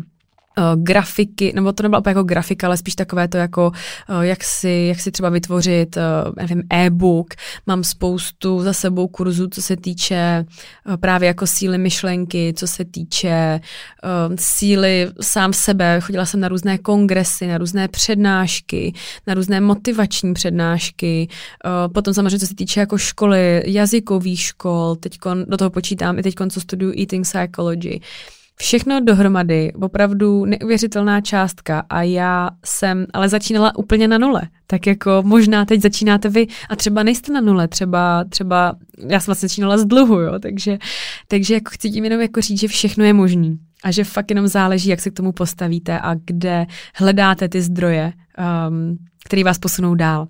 uh, 0.58 0.84
grafiky, 0.84 1.52
nebo 1.56 1.74
to 1.74 1.84
nebyla 1.84 2.02
jako 2.08 2.24
grafika, 2.24 2.68
ale 2.68 2.78
spíš 2.78 2.96
takové 2.96 3.28
to 3.28 3.38
jako, 3.38 3.72
uh, 4.10 4.22
jak, 4.22 4.44
si, 4.44 4.86
jak 4.88 5.00
si 5.00 5.12
třeba 5.12 5.30
vytvořit, 5.30 5.98
uh, 5.98 6.04
nevím, 6.38 6.64
e-book. 6.74 7.34
Mám 7.68 7.84
spoustu 7.84 8.62
za 8.62 8.74
sebou 8.74 9.08
kurzů, 9.08 9.48
co 9.48 9.62
se 9.62 9.78
týče 9.78 10.46
uh, 10.86 10.98
právě 10.98 11.28
jako 11.28 11.48
síly 11.48 11.78
myšlenky, 11.78 12.54
co 12.58 12.68
se 12.68 12.86
týče 12.86 13.60
uh, 14.04 14.36
síly 14.40 15.12
sám 15.22 15.54
sebe. 15.54 16.00
Chodila 16.02 16.26
jsem 16.26 16.40
na 16.40 16.48
různé 16.48 16.78
kongresy, 16.78 17.48
na 17.48 17.58
různé 17.58 17.88
přednášky, 17.88 18.94
na 19.28 19.34
různé 19.34 19.62
motivační 19.62 20.34
přednášky. 20.34 21.28
Uh, 21.66 21.94
potom 21.94 22.14
samozřejmě, 22.14 22.40
co 22.40 22.48
se 22.48 22.56
týče 22.56 22.80
jako 22.80 22.98
školy, 22.98 23.64
jazykových 23.66 24.42
škol, 24.42 24.96
teď 24.96 25.20
do 25.48 25.58
toho 25.58 25.70
počítám 25.70 26.20
i 26.20 26.24
teď, 26.24 26.36
co 26.50 26.62
studuju 26.62 26.94
Eating 27.00 27.26
Psychology. 27.26 28.00
Všechno 28.56 29.00
dohromady, 29.00 29.74
opravdu 29.74 30.46
neuvěřitelná 30.46 31.22
částka 31.22 31.84
a 31.90 32.02
já 32.02 32.50
jsem 32.66 33.06
ale 33.14 33.30
začínala 33.30 33.78
úplně 33.78 34.08
na 34.08 34.18
nule. 34.18 34.42
Tak 34.68 34.88
jako 34.88 35.22
možná 35.26 35.66
teď 35.66 35.82
začínáte 35.82 36.30
vy 36.30 36.48
a 36.70 36.76
třeba 36.76 37.04
nejste 37.04 37.34
na 37.34 37.42
nule, 37.42 37.68
třeba, 37.68 38.26
třeba 38.30 38.76
já 39.08 39.20
jsem 39.20 39.32
vlastně 39.32 39.50
začínala 39.50 39.78
z 39.78 39.86
dluhu, 39.86 40.20
jo, 40.20 40.40
takže, 40.40 40.78
takže 41.28 41.54
jako 41.54 41.72
chci 41.74 41.90
tím 41.90 42.04
jenom 42.04 42.22
jako 42.22 42.42
říct, 42.42 42.60
že 42.60 42.68
všechno 42.68 43.06
je 43.06 43.14
možný 43.14 43.60
a 43.84 43.92
že 43.92 44.04
fakt 44.04 44.32
jenom 44.32 44.48
záleží, 44.48 44.90
jak 44.90 45.02
se 45.02 45.10
k 45.10 45.14
tomu 45.14 45.32
postavíte 45.32 46.00
a 46.00 46.16
kde 46.26 46.66
hledáte 46.96 47.50
ty 47.50 47.62
zdroje, 47.62 48.14
um, 48.70 48.98
které 49.26 49.44
vás 49.44 49.60
posunou 49.60 49.96
dál. 49.96 50.28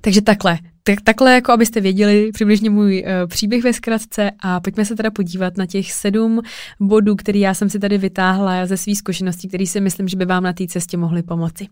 Takže 0.00 0.22
takhle, 0.22 0.58
tak, 0.82 1.00
takhle, 1.00 1.34
jako 1.34 1.52
abyste 1.52 1.80
věděli 1.80 2.30
přibližně 2.32 2.70
můj 2.70 3.04
uh, 3.06 3.28
příběh 3.28 3.64
ve 3.64 3.72
zkratce 3.72 4.30
a 4.40 4.60
pojďme 4.60 4.84
se 4.84 4.96
teda 4.96 5.10
podívat 5.10 5.56
na 5.56 5.66
těch 5.66 5.92
sedm 5.92 6.40
bodů, 6.80 7.16
který 7.16 7.40
já 7.40 7.54
jsem 7.54 7.70
si 7.70 7.78
tady 7.78 7.98
vytáhla 7.98 8.66
ze 8.66 8.76
svých 8.76 8.98
zkušeností, 8.98 9.48
který 9.48 9.66
si 9.66 9.80
myslím, 9.80 10.08
že 10.08 10.16
by 10.16 10.24
vám 10.24 10.42
na 10.42 10.52
té 10.52 10.66
cestě 10.66 10.96
mohly 10.96 11.22
pomoci. 11.22 11.66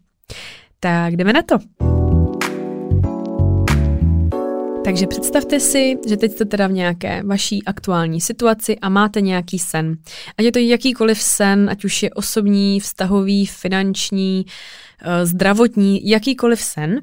Tak 0.81 1.17
jdeme 1.17 1.33
na 1.33 1.43
to. 1.43 1.59
Takže 4.87 5.07
představte 5.07 5.61
si, 5.61 5.99
že 6.09 6.17
teď 6.17 6.33
jste 6.33 6.45
teda 6.45 6.67
v 6.67 6.73
nějaké 6.73 7.23
vaší 7.23 7.65
aktuální 7.65 8.21
situaci 8.21 8.79
a 8.79 8.89
máte 8.89 9.21
nějaký 9.21 9.59
sen. 9.59 9.97
Ať 10.39 10.45
je 10.45 10.53
to 10.53 10.59
jakýkoliv 10.59 11.23
sen, 11.23 11.71
ať 11.71 11.85
už 11.85 12.03
je 12.03 12.11
osobní, 12.11 12.81
vztahový, 12.81 13.47
finanční, 13.47 14.47
eh, 15.03 15.27
zdravotní, 15.27 16.09
jakýkoliv 16.09 16.61
sen, 16.61 17.01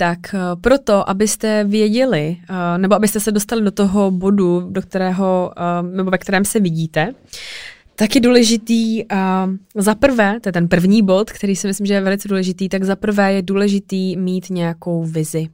tak 0.00 0.34
eh, 0.34 0.38
proto, 0.60 1.10
abyste 1.10 1.64
věděli, 1.64 2.36
eh, 2.50 2.78
nebo 2.78 2.94
abyste 2.94 3.20
se 3.20 3.32
dostali 3.32 3.62
do 3.62 3.70
toho 3.70 4.10
bodu, 4.10 4.60
do 4.70 4.82
kterého, 4.82 5.52
eh, 5.56 5.82
nebo 5.82 6.10
ve 6.10 6.18
kterém 6.18 6.44
se 6.44 6.60
vidíte, 6.60 7.14
tak 7.94 8.14
je 8.14 8.20
důležitý, 8.20 9.04
za 9.74 9.94
prvé, 9.94 10.40
to 10.40 10.48
je 10.48 10.52
ten 10.52 10.68
první 10.68 11.02
bod, 11.02 11.30
který 11.30 11.56
si 11.56 11.66
myslím, 11.66 11.86
že 11.86 11.94
je 11.94 12.00
velice 12.00 12.28
důležitý, 12.28 12.68
tak 12.68 12.84
za 12.84 12.96
prvé 12.96 13.32
je 13.32 13.42
důležitý 13.42 14.16
mít 14.16 14.50
nějakou 14.50 15.04
vizi. 15.04 15.48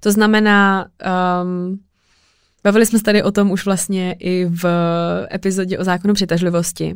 To 0.00 0.12
znamená, 0.12 0.86
um, 1.42 1.78
bavili 2.64 2.86
jsme 2.86 2.98
se 2.98 3.04
tady 3.04 3.22
o 3.22 3.32
tom 3.32 3.50
už 3.50 3.64
vlastně 3.64 4.16
i 4.18 4.46
v 4.46 4.64
epizodě 5.34 5.78
o 5.78 5.84
zákonu 5.84 6.14
přitažlivosti. 6.14 6.94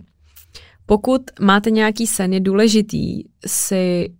Pokud 0.87 1.23
máte 1.41 1.71
nějaký 1.71 2.07
sen, 2.07 2.33
je 2.33 2.41
důležitý 2.41 3.23
si 3.47 4.11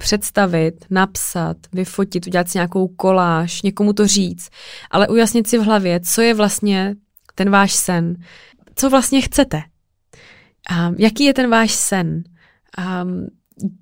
představit, 0.00 0.84
napsat, 0.90 1.56
vyfotit, 1.72 2.26
udělat 2.26 2.48
si 2.48 2.58
nějakou 2.58 2.88
koláž, 2.88 3.62
někomu 3.62 3.92
to 3.92 4.06
říct, 4.06 4.50
ale 4.90 5.08
ujasnit 5.08 5.46
si 5.46 5.58
v 5.58 5.62
hlavě, 5.62 6.00
co 6.00 6.22
je 6.22 6.34
vlastně 6.34 6.94
ten 7.34 7.50
váš 7.50 7.72
sen, 7.74 8.16
co 8.74 8.90
vlastně 8.90 9.20
chcete. 9.20 9.62
Um, 10.70 10.94
jaký 10.98 11.24
je 11.24 11.34
ten 11.34 11.50
váš 11.50 11.72
sen? 11.72 12.22
Um, 13.02 13.26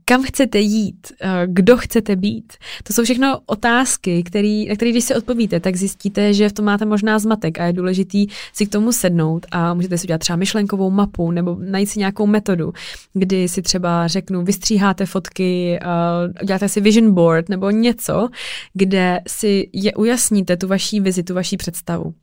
kam 0.04 0.22
chcete 0.22 0.58
jít, 0.58 1.06
eh, 1.20 1.28
kdo 1.46 1.76
chcete 1.76 2.16
být. 2.16 2.52
To 2.82 2.92
jsou 2.92 3.04
všechno 3.04 3.40
otázky, 3.46 4.22
který, 4.22 4.68
na 4.68 4.74
které 4.74 4.90
když 4.90 5.04
si 5.04 5.14
odpovíte, 5.14 5.60
tak 5.60 5.76
zjistíte, 5.76 6.34
že 6.34 6.48
v 6.48 6.52
tom 6.52 6.64
máte 6.64 6.84
možná 6.84 7.18
zmatek 7.18 7.60
a 7.60 7.64
je 7.64 7.72
důležitý 7.72 8.26
si 8.52 8.66
k 8.66 8.72
tomu 8.72 8.92
sednout 8.92 9.46
a 9.50 9.74
můžete 9.74 9.98
si 9.98 10.06
udělat 10.06 10.18
třeba 10.18 10.36
myšlenkovou 10.36 10.90
mapu 10.90 11.30
nebo 11.30 11.56
najít 11.60 11.88
si 11.88 11.98
nějakou 11.98 12.26
metodu, 12.26 12.72
kdy 13.12 13.48
si 13.48 13.62
třeba 13.62 14.06
řeknu, 14.06 14.44
vystříháte 14.44 15.06
fotky, 15.06 15.78
uh, 15.82 16.32
uděláte 16.42 16.68
si 16.68 16.80
vision 16.80 17.14
board 17.14 17.48
nebo 17.48 17.70
něco, 17.70 18.28
kde 18.74 19.20
si 19.28 19.70
je 19.72 19.94
ujasníte 19.94 20.56
tu 20.56 20.68
vaší 20.68 21.00
vizi, 21.00 21.22
tu 21.22 21.34
vaší 21.34 21.56
představu. 21.56 22.14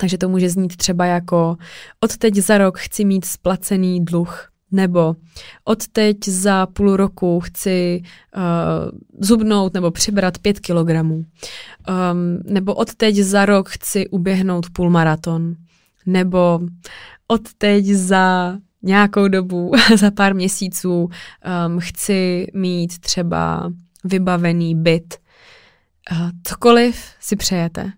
Takže 0.00 0.18
to 0.18 0.28
může 0.28 0.50
znít 0.50 0.76
třeba 0.76 1.06
jako 1.06 1.56
od 2.00 2.16
teď 2.16 2.34
za 2.34 2.58
rok 2.58 2.78
chci 2.78 3.04
mít 3.04 3.24
splacený 3.24 4.04
dluh 4.04 4.51
nebo 4.72 5.16
od 5.64 5.88
teď 5.88 6.16
za 6.28 6.66
půl 6.66 6.96
roku 6.96 7.40
chci 7.40 8.02
uh, 8.36 8.98
zubnout 9.20 9.74
nebo 9.74 9.90
přibrat 9.90 10.38
pět 10.38 10.60
kilogramů, 10.60 11.14
um, 11.14 11.24
nebo 12.44 12.74
od 12.74 12.94
teď 12.94 13.16
za 13.16 13.46
rok 13.46 13.68
chci 13.68 14.08
uběhnout 14.08 14.70
půl 14.70 14.90
maraton, 14.90 15.54
nebo 16.06 16.60
od 17.26 17.42
teď 17.58 17.86
za 17.86 18.56
nějakou 18.82 19.28
dobu, 19.28 19.72
za 19.96 20.10
pár 20.10 20.34
měsíců 20.34 21.02
um, 21.04 21.10
chci 21.80 22.46
mít 22.54 22.98
třeba 22.98 23.72
vybavený 24.04 24.74
byt. 24.74 25.14
Uh, 26.12 26.30
cokoliv 26.42 26.96
si 27.20 27.36
přejete, 27.36 27.92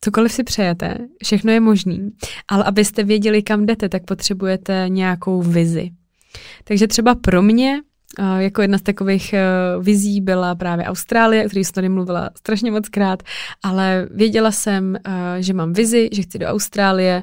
cokoliv 0.00 0.32
si 0.32 0.44
přejete, 0.44 0.98
všechno 1.24 1.52
je 1.52 1.60
možný, 1.60 2.10
ale 2.48 2.64
abyste 2.64 3.04
věděli, 3.04 3.42
kam 3.42 3.66
jdete, 3.66 3.88
tak 3.88 4.04
potřebujete 4.04 4.84
nějakou 4.88 5.42
vizi. 5.42 5.90
Takže 6.64 6.86
třeba 6.86 7.14
pro 7.14 7.42
mě 7.42 7.80
jako 8.38 8.62
jedna 8.62 8.78
z 8.78 8.82
takových 8.82 9.32
eh, 9.32 9.42
vizí 9.80 10.20
byla 10.20 10.54
právě 10.54 10.84
Austrálie, 10.84 11.46
o 11.46 11.48
které 11.48 11.64
jsem 11.64 11.72
tady 11.72 11.88
mluvila 11.88 12.30
strašně 12.38 12.70
moc 12.70 12.88
krát, 12.88 13.22
ale 13.62 14.08
věděla 14.10 14.50
jsem, 14.50 14.96
eh, 14.96 15.42
že 15.42 15.54
mám 15.54 15.72
vizi, 15.72 16.08
že 16.12 16.22
chci 16.22 16.38
do 16.38 16.46
Austrálie, 16.46 17.22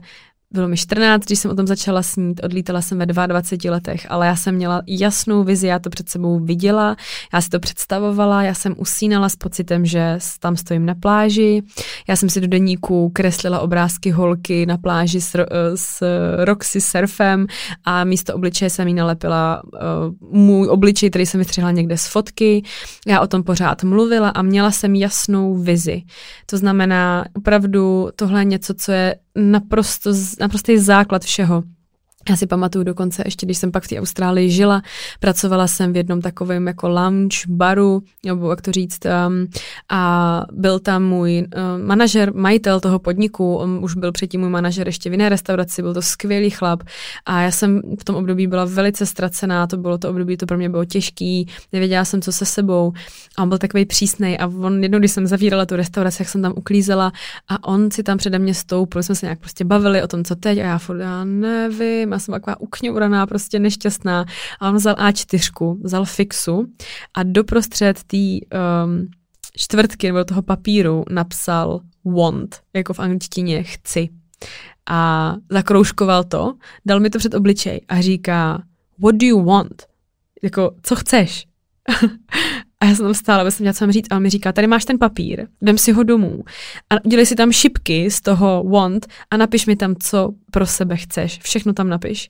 bylo 0.54 0.68
mi 0.68 0.78
14, 0.78 1.26
když 1.26 1.40
jsem 1.40 1.52
o 1.52 1.56
tom 1.56 1.68
začala 1.68 2.04
snít, 2.04 2.42
odlítala 2.44 2.82
jsem 2.82 2.98
ve 2.98 3.06
22 3.06 3.72
letech, 3.72 4.08
ale 4.10 4.28
já 4.28 4.36
jsem 4.36 4.56
měla 4.56 4.82
jasnou 4.88 5.44
vizi, 5.44 5.68
já 5.68 5.80
to 5.80 5.90
před 5.90 6.10
sebou 6.10 6.40
viděla, 6.40 6.96
já 7.34 7.42
si 7.42 7.50
to 7.50 7.60
představovala, 7.60 8.44
já 8.44 8.54
jsem 8.54 8.76
usínala 8.78 9.30
s 9.30 9.36
pocitem, 9.36 9.86
že 9.86 10.18
tam 10.40 10.56
stojím 10.56 10.86
na 10.86 10.96
pláži, 10.96 11.64
já 12.08 12.16
jsem 12.16 12.30
si 12.30 12.42
do 12.42 12.48
deníku 12.48 13.10
kreslila 13.10 13.60
obrázky 13.60 14.12
holky 14.12 14.66
na 14.66 14.78
pláži 14.78 15.22
s, 15.22 15.46
s 15.76 16.04
Roxy 16.44 16.82
surfem 16.82 17.48
a 17.84 18.04
místo 18.04 18.36
obličeje 18.36 18.70
jsem 18.70 18.88
jí 18.88 18.94
nalepila 18.94 19.62
uh, 19.64 20.40
můj 20.40 20.68
obličej, 20.68 21.10
který 21.10 21.26
jsem 21.26 21.40
vystřihla 21.40 21.72
někde 21.72 21.98
z 21.98 22.08
fotky, 22.08 22.64
já 23.08 23.22
o 23.22 23.28
tom 23.28 23.44
pořád 23.44 23.84
mluvila 23.84 24.30
a 24.30 24.42
měla 24.42 24.72
jsem 24.72 24.96
jasnou 24.96 25.56
vizi. 25.56 26.02
To 26.46 26.58
znamená, 26.58 27.26
opravdu 27.34 28.10
tohle 28.16 28.42
je 28.42 28.46
něco, 28.46 28.74
co 28.74 28.92
je 28.92 29.16
naprosto, 29.38 30.12
naprostý 30.39 30.78
základ 30.78 31.23
všeho. 31.23 31.63
Já 32.30 32.36
si 32.36 32.48
pamatuju 32.48 32.84
dokonce, 32.84 33.24
ještě 33.26 33.46
když 33.46 33.58
jsem 33.58 33.72
pak 33.72 33.84
v 33.84 33.88
té 33.88 34.00
Austrálii 34.00 34.50
žila, 34.50 34.82
pracovala 35.20 35.68
jsem 35.68 35.94
v 35.94 35.96
jednom 35.96 36.22
takovém 36.22 36.68
jako 36.68 36.90
lounge 36.90 37.38
baru, 37.48 38.02
nebo 38.26 38.50
jak 38.50 38.62
to 38.62 38.72
říct, 38.72 39.00
um, 39.06 39.48
a 39.90 40.44
byl 40.52 40.80
tam 40.80 41.04
můj 41.04 41.40
um, 41.40 41.86
manažer, 41.86 42.34
majitel 42.34 42.80
toho 42.80 43.00
podniku, 43.00 43.56
on 43.56 43.80
už 43.82 43.96
byl 43.96 44.12
předtím 44.12 44.42
můj 44.42 44.50
manažer 44.50 44.88
ještě 44.88 45.10
v 45.10 45.13
jiné 45.13 45.30
restauraci, 45.30 45.82
byl 45.82 45.94
to 45.94 46.02
skvělý 46.02 46.50
chlap 46.50 46.84
a 47.26 47.42
já 47.42 47.52
jsem 47.52 47.82
v 48.00 48.04
tom 48.04 48.16
období 48.16 48.48
byla 48.48 48.66
velice 48.66 49.06
ztracená, 49.06 49.68
to 49.68 49.78
bylo 49.78 49.98
to 49.98 50.10
období, 50.10 50.38
to 50.38 50.46
pro 50.46 50.58
mě 50.58 50.70
bylo 50.70 50.86
těžký, 50.86 51.48
nevěděla 51.74 52.06
jsem, 52.06 52.22
co 52.22 52.32
se 52.32 52.46
sebou 52.46 52.94
a 53.38 53.44
on 53.44 53.50
byl 53.50 53.58
takový 53.58 53.86
přísnej 53.86 54.38
a 54.40 54.48
on 54.48 54.84
jednou, 54.84 55.00
když 55.00 55.12
jsem 55.12 55.28
zavírala 55.28 55.66
tu 55.66 55.76
restauraci, 55.76 56.22
jak 56.22 56.30
jsem 56.30 56.42
tam 56.42 56.54
uklízela 56.56 57.12
a 57.48 57.68
on 57.68 57.92
si 57.92 58.04
tam 58.04 58.18
přede 58.18 58.40
mě 58.40 58.54
stoupil, 58.54 59.04
jsme 59.04 59.16
se 59.16 59.26
nějak 59.26 59.40
prostě 59.40 59.66
bavili 59.66 60.04
o 60.04 60.08
tom, 60.08 60.24
co 60.24 60.36
teď 60.36 60.58
a 60.58 60.62
já 60.62 60.78
furt, 60.78 61.00
já 61.00 61.24
nevím, 61.24 62.13
já 62.18 62.22
jsem 62.22 62.34
taková 62.34 62.60
ukňouraná, 62.60 63.28
prostě 63.28 63.60
nešťastná. 63.60 64.26
A 64.60 64.70
on 64.70 64.76
vzal 64.76 64.96
A4, 64.96 65.78
vzal 65.84 66.06
fixu 66.06 66.68
a 67.14 67.24
doprostřed 67.24 68.04
té 68.04 68.18
um, 68.18 69.08
čtvrtky 69.58 70.08
nebo 70.08 70.24
toho 70.24 70.42
papíru 70.42 71.04
napsal 71.10 71.82
want, 72.06 72.62
jako 72.74 72.94
v 72.94 73.00
angličtině 73.00 73.64
chci. 73.64 74.10
A 74.90 75.36
zakroužkoval 75.50 76.24
to, 76.24 76.54
dal 76.86 77.00
mi 77.00 77.10
to 77.10 77.20
před 77.20 77.34
obličej 77.34 77.82
a 77.88 78.02
říká, 78.02 78.64
what 79.04 79.16
do 79.16 79.26
you 79.28 79.44
want? 79.44 79.84
Jako, 80.44 80.72
co 80.84 80.96
chceš? 80.96 81.48
A 82.80 82.86
já 82.86 82.96
jsem 82.96 83.06
tam 83.06 83.13
stála, 83.13 83.42
aby 83.42 83.52
jsem 83.52 83.63
měla 83.63 83.74
co 83.74 83.86
mám 83.86 83.92
říct. 83.92 84.08
A 84.12 84.16
on 84.16 84.22
mi 84.22 84.30
říká, 84.30 84.52
tady 84.52 84.68
máš 84.68 84.86
ten 84.86 84.98
papír, 84.98 85.48
vem 85.62 85.78
si 85.78 85.92
ho 85.92 86.04
domů 86.04 86.44
a 86.90 87.06
udělej 87.06 87.26
si 87.26 87.36
tam 87.36 87.52
šipky 87.52 88.12
z 88.12 88.22
toho 88.22 88.63
want 88.63 89.08
a 89.32 89.38
napiš 89.38 89.66
mi 89.66 89.76
tam, 89.76 89.96
co 89.96 90.30
pro 90.52 90.66
sebe 90.66 90.98
chceš. 90.98 91.40
Všechno 91.40 91.74
tam 91.74 91.90
napiš. 91.90 92.30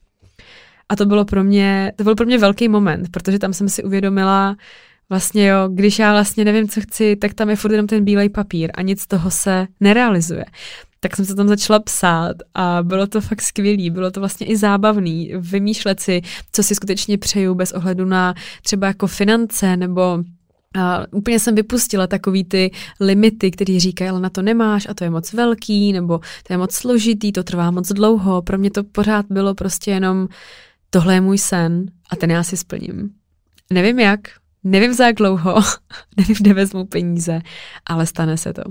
A 0.89 0.95
to 0.95 1.05
bylo 1.05 1.25
pro 1.25 1.43
mě, 1.43 1.93
to 1.95 2.03
byl 2.03 2.15
pro 2.15 2.25
mě 2.25 2.37
velký 2.37 2.67
moment, 2.67 3.09
protože 3.11 3.39
tam 3.39 3.53
jsem 3.53 3.69
si 3.69 3.83
uvědomila, 3.83 4.55
vlastně 5.09 5.47
jo, 5.47 5.67
když 5.67 5.99
já 5.99 6.11
vlastně 6.11 6.45
nevím, 6.45 6.67
co 6.67 6.81
chci, 6.81 7.15
tak 7.15 7.33
tam 7.33 7.49
je 7.49 7.55
furt 7.55 7.71
jenom 7.71 7.87
ten 7.87 8.03
bílej 8.03 8.29
papír 8.29 8.71
a 8.75 8.81
nic 8.81 9.01
z 9.01 9.07
toho 9.07 9.31
se 9.31 9.67
nerealizuje. 9.79 10.45
Tak 10.99 11.15
jsem 11.15 11.25
se 11.25 11.35
tam 11.35 11.47
začala 11.47 11.79
psát 11.79 12.35
a 12.53 12.83
bylo 12.83 13.07
to 13.07 13.21
fakt 13.21 13.41
skvělý, 13.41 13.89
bylo 13.89 14.11
to 14.11 14.19
vlastně 14.19 14.47
i 14.47 14.57
zábavný 14.57 15.31
vymýšlet 15.37 15.99
si, 15.99 16.21
co 16.51 16.63
si 16.63 16.75
skutečně 16.75 17.17
přeju 17.17 17.55
bez 17.55 17.71
ohledu 17.71 18.05
na 18.05 18.33
třeba 18.63 18.87
jako 18.87 19.07
finance 19.07 19.77
nebo 19.77 20.23
a 20.75 21.05
úplně 21.11 21.39
jsem 21.39 21.55
vypustila 21.55 22.07
takový 22.07 22.43
ty 22.43 22.71
limity, 22.99 23.51
který 23.51 23.79
říkají, 23.79 24.09
ale 24.09 24.19
na 24.19 24.29
to 24.29 24.41
nemáš 24.41 24.87
a 24.89 24.93
to 24.93 25.03
je 25.03 25.09
moc 25.09 25.33
velký, 25.33 25.93
nebo 25.93 26.19
to 26.47 26.53
je 26.53 26.57
moc 26.57 26.73
složitý, 26.73 27.31
to 27.31 27.43
trvá 27.43 27.71
moc 27.71 27.87
dlouho. 27.87 28.41
Pro 28.41 28.57
mě 28.57 28.71
to 28.71 28.83
pořád 28.83 29.25
bylo 29.29 29.55
prostě 29.55 29.91
jenom, 29.91 30.27
tohle 30.89 31.13
je 31.13 31.21
můj 31.21 31.37
sen 31.37 31.85
a 32.09 32.15
ten 32.15 32.31
já 32.31 32.43
si 32.43 32.57
splním. 32.57 33.09
Nevím 33.69 33.99
jak, 33.99 34.19
nevím 34.63 34.93
za 34.93 35.05
jak 35.05 35.15
dlouho, 35.15 35.55
nevím, 36.17 36.35
kde 36.39 36.53
vezmu 36.53 36.85
peníze, 36.85 37.41
ale 37.85 38.05
stane 38.05 38.37
se 38.37 38.53
to. 38.53 38.63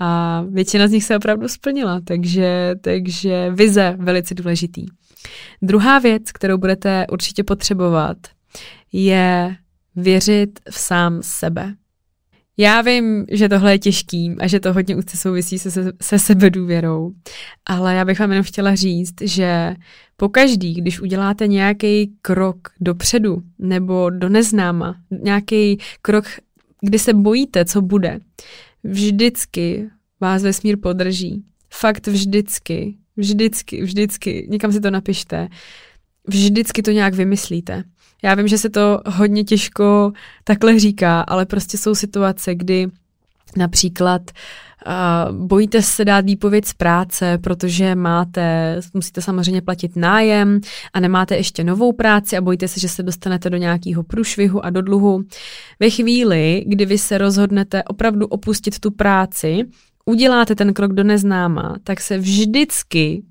A 0.00 0.42
většina 0.50 0.88
z 0.88 0.90
nich 0.90 1.04
se 1.04 1.16
opravdu 1.16 1.48
splnila, 1.48 2.00
takže, 2.04 2.74
takže 2.80 3.50
vize 3.50 3.96
velice 3.98 4.34
důležitý. 4.34 4.86
Druhá 5.62 5.98
věc, 5.98 6.32
kterou 6.32 6.58
budete 6.58 7.06
určitě 7.10 7.44
potřebovat, 7.44 8.16
je 8.92 9.56
věřit 9.96 10.60
v 10.70 10.78
sám 10.78 11.18
sebe. 11.22 11.74
Já 12.56 12.82
vím, 12.82 13.26
že 13.30 13.48
tohle 13.48 13.74
je 13.74 13.78
těžký 13.78 14.34
a 14.40 14.46
že 14.46 14.60
to 14.60 14.72
hodně 14.72 14.96
úzce 14.96 15.16
souvisí 15.16 15.58
se, 15.58 15.70
se, 15.70 15.92
se 16.02 16.18
sebedůvěrou, 16.18 17.12
ale 17.66 17.94
já 17.94 18.04
bych 18.04 18.20
vám 18.20 18.30
jenom 18.30 18.44
chtěla 18.44 18.74
říct, 18.74 19.14
že 19.20 19.74
pokaždý, 20.16 20.74
když 20.74 21.00
uděláte 21.00 21.46
nějaký 21.46 22.12
krok 22.22 22.68
dopředu 22.80 23.42
nebo 23.58 24.10
do 24.10 24.28
neznáma, 24.28 24.96
nějaký 25.22 25.78
krok, 26.02 26.24
kdy 26.80 26.98
se 26.98 27.14
bojíte, 27.14 27.64
co 27.64 27.82
bude, 27.82 28.20
vždycky 28.84 29.90
vás 30.20 30.42
vesmír 30.42 30.76
podrží. 30.80 31.44
Fakt 31.72 32.06
vždycky, 32.06 32.96
vždycky, 33.16 33.82
vždycky, 33.82 34.46
někam 34.50 34.72
si 34.72 34.80
to 34.80 34.90
napište, 34.90 35.48
vždycky 36.26 36.82
to 36.82 36.90
nějak 36.90 37.14
vymyslíte. 37.14 37.84
Já 38.22 38.34
vím, 38.34 38.48
že 38.48 38.58
se 38.58 38.70
to 38.70 39.00
hodně 39.06 39.44
těžko 39.44 40.12
takhle 40.44 40.78
říká, 40.78 41.20
ale 41.20 41.46
prostě 41.46 41.78
jsou 41.78 41.94
situace, 41.94 42.54
kdy 42.54 42.88
například 43.56 44.22
uh, 44.86 45.36
bojíte 45.36 45.82
se 45.82 46.04
dát 46.04 46.24
výpověď 46.24 46.64
z 46.64 46.74
práce, 46.74 47.38
protože 47.38 47.94
máte, 47.94 48.76
musíte 48.94 49.22
samozřejmě 49.22 49.62
platit 49.62 49.96
nájem 49.96 50.60
a 50.92 51.00
nemáte 51.00 51.36
ještě 51.36 51.64
novou 51.64 51.92
práci 51.92 52.36
a 52.36 52.40
bojíte 52.40 52.68
se, 52.68 52.80
že 52.80 52.88
se 52.88 53.02
dostanete 53.02 53.50
do 53.50 53.56
nějakého 53.56 54.02
průšvihu 54.02 54.64
a 54.64 54.70
do 54.70 54.82
dluhu. 54.82 55.24
Ve 55.80 55.90
chvíli, 55.90 56.64
kdy 56.66 56.86
vy 56.86 56.98
se 56.98 57.18
rozhodnete 57.18 57.82
opravdu 57.84 58.26
opustit 58.26 58.78
tu 58.78 58.90
práci, 58.90 59.64
uděláte 60.04 60.54
ten 60.54 60.74
krok 60.74 60.92
do 60.92 61.04
neznáma, 61.04 61.76
tak 61.84 62.00
se 62.00 62.18
vždycky 62.18 63.22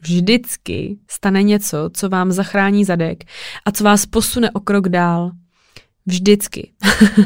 vždycky 0.00 0.98
stane 1.08 1.42
něco, 1.42 1.90
co 1.92 2.08
vám 2.08 2.32
zachrání 2.32 2.84
zadek 2.84 3.24
a 3.64 3.70
co 3.70 3.84
vás 3.84 4.06
posune 4.06 4.50
o 4.50 4.60
krok 4.60 4.88
dál. 4.88 5.30
Vždycky. 6.08 6.70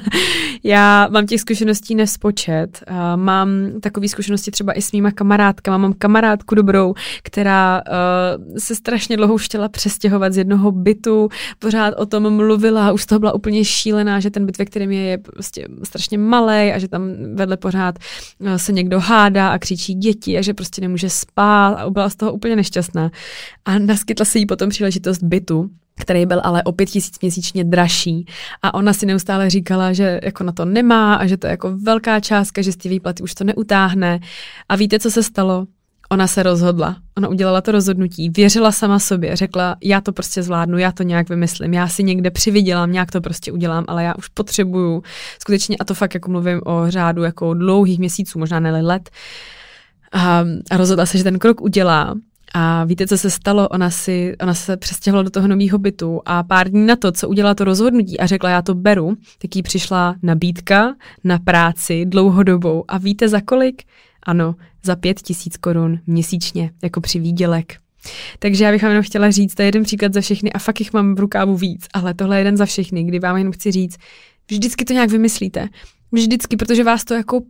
Já 0.64 1.08
mám 1.10 1.26
těch 1.26 1.40
zkušeností 1.40 1.94
nespočet. 1.94 2.84
Mám 3.16 3.48
takové 3.80 4.08
zkušenosti 4.08 4.50
třeba 4.50 4.72
i 4.72 4.82
s 4.82 4.92
mýma 4.92 5.10
kamarádkama. 5.10 5.78
Mám 5.78 5.92
kamarádku 5.92 6.54
dobrou, 6.54 6.94
která 7.22 7.82
uh, 8.48 8.56
se 8.58 8.74
strašně 8.74 9.16
dlouho 9.16 9.38
chtěla 9.38 9.68
přestěhovat 9.68 10.32
z 10.32 10.36
jednoho 10.36 10.72
bytu, 10.72 11.28
pořád 11.58 11.94
o 11.94 12.06
tom 12.06 12.30
mluvila, 12.30 12.92
už 12.92 13.02
z 13.02 13.06
toho 13.06 13.18
byla 13.18 13.34
úplně 13.34 13.64
šílená, 13.64 14.20
že 14.20 14.30
ten 14.30 14.46
byt, 14.46 14.58
ve 14.58 14.64
kterém 14.64 14.90
je, 14.90 15.00
je 15.00 15.18
prostě 15.18 15.68
strašně 15.82 16.18
malý 16.18 16.72
a 16.72 16.78
že 16.78 16.88
tam 16.88 17.02
vedle 17.34 17.56
pořád 17.56 17.98
uh, 18.38 18.54
se 18.54 18.72
někdo 18.72 19.00
hádá 19.00 19.48
a 19.48 19.58
křičí 19.58 19.94
děti 19.94 20.38
a 20.38 20.42
že 20.42 20.54
prostě 20.54 20.80
nemůže 20.80 21.10
spát 21.10 21.74
a 21.74 21.90
byla 21.90 22.08
z 22.08 22.16
toho 22.16 22.32
úplně 22.32 22.56
nešťastná. 22.56 23.10
A 23.64 23.78
naskytla 23.78 24.24
se 24.24 24.38
jí 24.38 24.46
potom 24.46 24.70
příležitost 24.70 25.22
bytu, 25.22 25.70
který 26.00 26.26
byl 26.26 26.40
ale 26.44 26.62
o 26.62 26.72
pět 26.72 26.90
tisíc 26.90 27.20
měsíčně 27.20 27.64
dražší. 27.64 28.26
A 28.62 28.74
ona 28.74 28.92
si 28.92 29.06
neustále 29.06 29.50
říkala, 29.50 29.92
že 29.92 30.20
jako 30.22 30.44
na 30.44 30.52
to 30.52 30.64
nemá 30.64 31.14
a 31.14 31.26
že 31.26 31.36
to 31.36 31.46
je 31.46 31.50
jako 31.50 31.76
velká 31.82 32.20
částka, 32.20 32.62
že 32.62 32.72
z 32.72 32.76
té 32.76 32.88
výplaty 32.88 33.22
už 33.22 33.34
to 33.34 33.44
neutáhne. 33.44 34.20
A 34.68 34.76
víte, 34.76 34.98
co 34.98 35.10
se 35.10 35.22
stalo? 35.22 35.66
Ona 36.10 36.26
se 36.26 36.42
rozhodla. 36.42 36.96
Ona 37.16 37.28
udělala 37.28 37.60
to 37.60 37.72
rozhodnutí, 37.72 38.30
věřila 38.30 38.72
sama 38.72 38.98
sobě, 38.98 39.36
řekla, 39.36 39.76
já 39.82 40.00
to 40.00 40.12
prostě 40.12 40.42
zvládnu, 40.42 40.78
já 40.78 40.92
to 40.92 41.02
nějak 41.02 41.28
vymyslím, 41.28 41.74
já 41.74 41.88
si 41.88 42.02
někde 42.02 42.30
přivydělám, 42.30 42.92
nějak 42.92 43.10
to 43.10 43.20
prostě 43.20 43.52
udělám, 43.52 43.84
ale 43.88 44.04
já 44.04 44.14
už 44.14 44.28
potřebuju 44.28 45.02
skutečně, 45.40 45.76
a 45.76 45.84
to 45.84 45.94
fakt 45.94 46.14
jako 46.14 46.30
mluvím 46.30 46.60
o 46.66 46.84
řádu 46.88 47.22
jako 47.22 47.54
dlouhých 47.54 47.98
měsíců, 47.98 48.38
možná 48.38 48.60
ne 48.60 48.82
let, 48.82 49.10
a, 50.12 50.44
a 50.70 50.76
rozhodla 50.76 51.06
se, 51.06 51.18
že 51.18 51.24
ten 51.24 51.38
krok 51.38 51.60
udělá 51.60 52.14
a 52.54 52.84
víte, 52.84 53.06
co 53.06 53.18
se 53.18 53.30
stalo? 53.30 53.68
Ona, 53.68 53.90
si, 53.90 54.36
ona 54.42 54.54
se 54.54 54.76
přestěhovala 54.76 55.22
do 55.22 55.30
toho 55.30 55.48
nového 55.48 55.78
bytu 55.78 56.20
a 56.24 56.42
pár 56.42 56.70
dní 56.70 56.86
na 56.86 56.96
to, 56.96 57.12
co 57.12 57.28
udělala 57.28 57.54
to 57.54 57.64
rozhodnutí 57.64 58.20
a 58.20 58.26
řekla, 58.26 58.50
já 58.50 58.62
to 58.62 58.74
beru, 58.74 59.16
tak 59.38 59.56
jí 59.56 59.62
přišla 59.62 60.14
nabídka 60.22 60.94
na 61.24 61.38
práci 61.38 62.04
dlouhodobou. 62.06 62.84
A 62.88 62.98
víte 62.98 63.28
za 63.28 63.40
kolik? 63.40 63.82
Ano, 64.22 64.54
za 64.82 64.96
pět 64.96 65.20
tisíc 65.20 65.56
korun 65.56 65.98
měsíčně, 66.06 66.70
jako 66.82 67.00
při 67.00 67.18
výdělek. 67.18 67.76
Takže 68.38 68.64
já 68.64 68.70
bych 68.70 68.82
vám 68.82 68.90
jenom 68.90 69.04
chtěla 69.04 69.30
říct, 69.30 69.54
to 69.54 69.62
je 69.62 69.68
jeden 69.68 69.82
příklad 69.82 70.12
za 70.12 70.20
všechny 70.20 70.52
a 70.52 70.58
fakt 70.58 70.80
jich 70.80 70.92
mám 70.92 71.14
v 71.14 71.20
rukávu 71.20 71.56
víc, 71.56 71.86
ale 71.94 72.14
tohle 72.14 72.36
je 72.36 72.40
jeden 72.40 72.56
za 72.56 72.66
všechny, 72.66 73.04
kdy 73.04 73.18
vám 73.18 73.36
jenom 73.36 73.52
chci 73.52 73.72
říct, 73.72 73.96
vždycky 74.50 74.84
to 74.84 74.92
nějak 74.92 75.10
vymyslíte. 75.10 75.68
Vždycky, 76.12 76.56
protože 76.56 76.84
vás 76.84 77.04
to 77.04 77.14
jako 77.14 77.40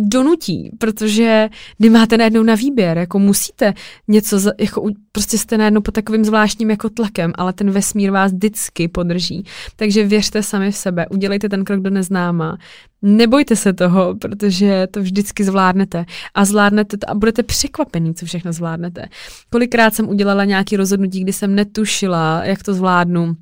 donutí, 0.00 0.70
protože 0.78 1.48
kdy 1.78 1.90
máte 1.90 2.18
najednou 2.18 2.42
na 2.42 2.54
výběr, 2.54 2.98
jako 2.98 3.18
musíte 3.18 3.74
něco, 4.08 4.40
jako 4.58 4.90
prostě 5.12 5.38
jste 5.38 5.58
najednou 5.58 5.80
pod 5.80 5.94
takovým 5.94 6.24
zvláštním 6.24 6.70
jako 6.70 6.88
tlakem, 6.88 7.32
ale 7.34 7.52
ten 7.52 7.70
vesmír 7.70 8.10
vás 8.10 8.32
vždycky 8.32 8.88
podrží. 8.88 9.44
Takže 9.76 10.06
věřte 10.06 10.42
sami 10.42 10.70
v 10.70 10.76
sebe, 10.76 11.06
udělejte 11.08 11.48
ten 11.48 11.64
krok 11.64 11.80
do 11.80 11.90
neznáma, 11.90 12.58
nebojte 13.02 13.56
se 13.56 13.72
toho, 13.72 14.14
protože 14.14 14.86
to 14.90 15.00
vždycky 15.00 15.44
zvládnete 15.44 16.04
a 16.34 16.44
zvládnete 16.44 16.96
to 16.96 17.10
a 17.10 17.14
budete 17.14 17.42
překvapený, 17.42 18.14
co 18.14 18.26
všechno 18.26 18.52
zvládnete. 18.52 19.06
Kolikrát 19.50 19.94
jsem 19.94 20.08
udělala 20.08 20.44
nějaký 20.44 20.76
rozhodnutí, 20.76 21.20
kdy 21.20 21.32
jsem 21.32 21.54
netušila, 21.54 22.44
jak 22.44 22.62
to 22.62 22.74
zvládnu, 22.74 23.36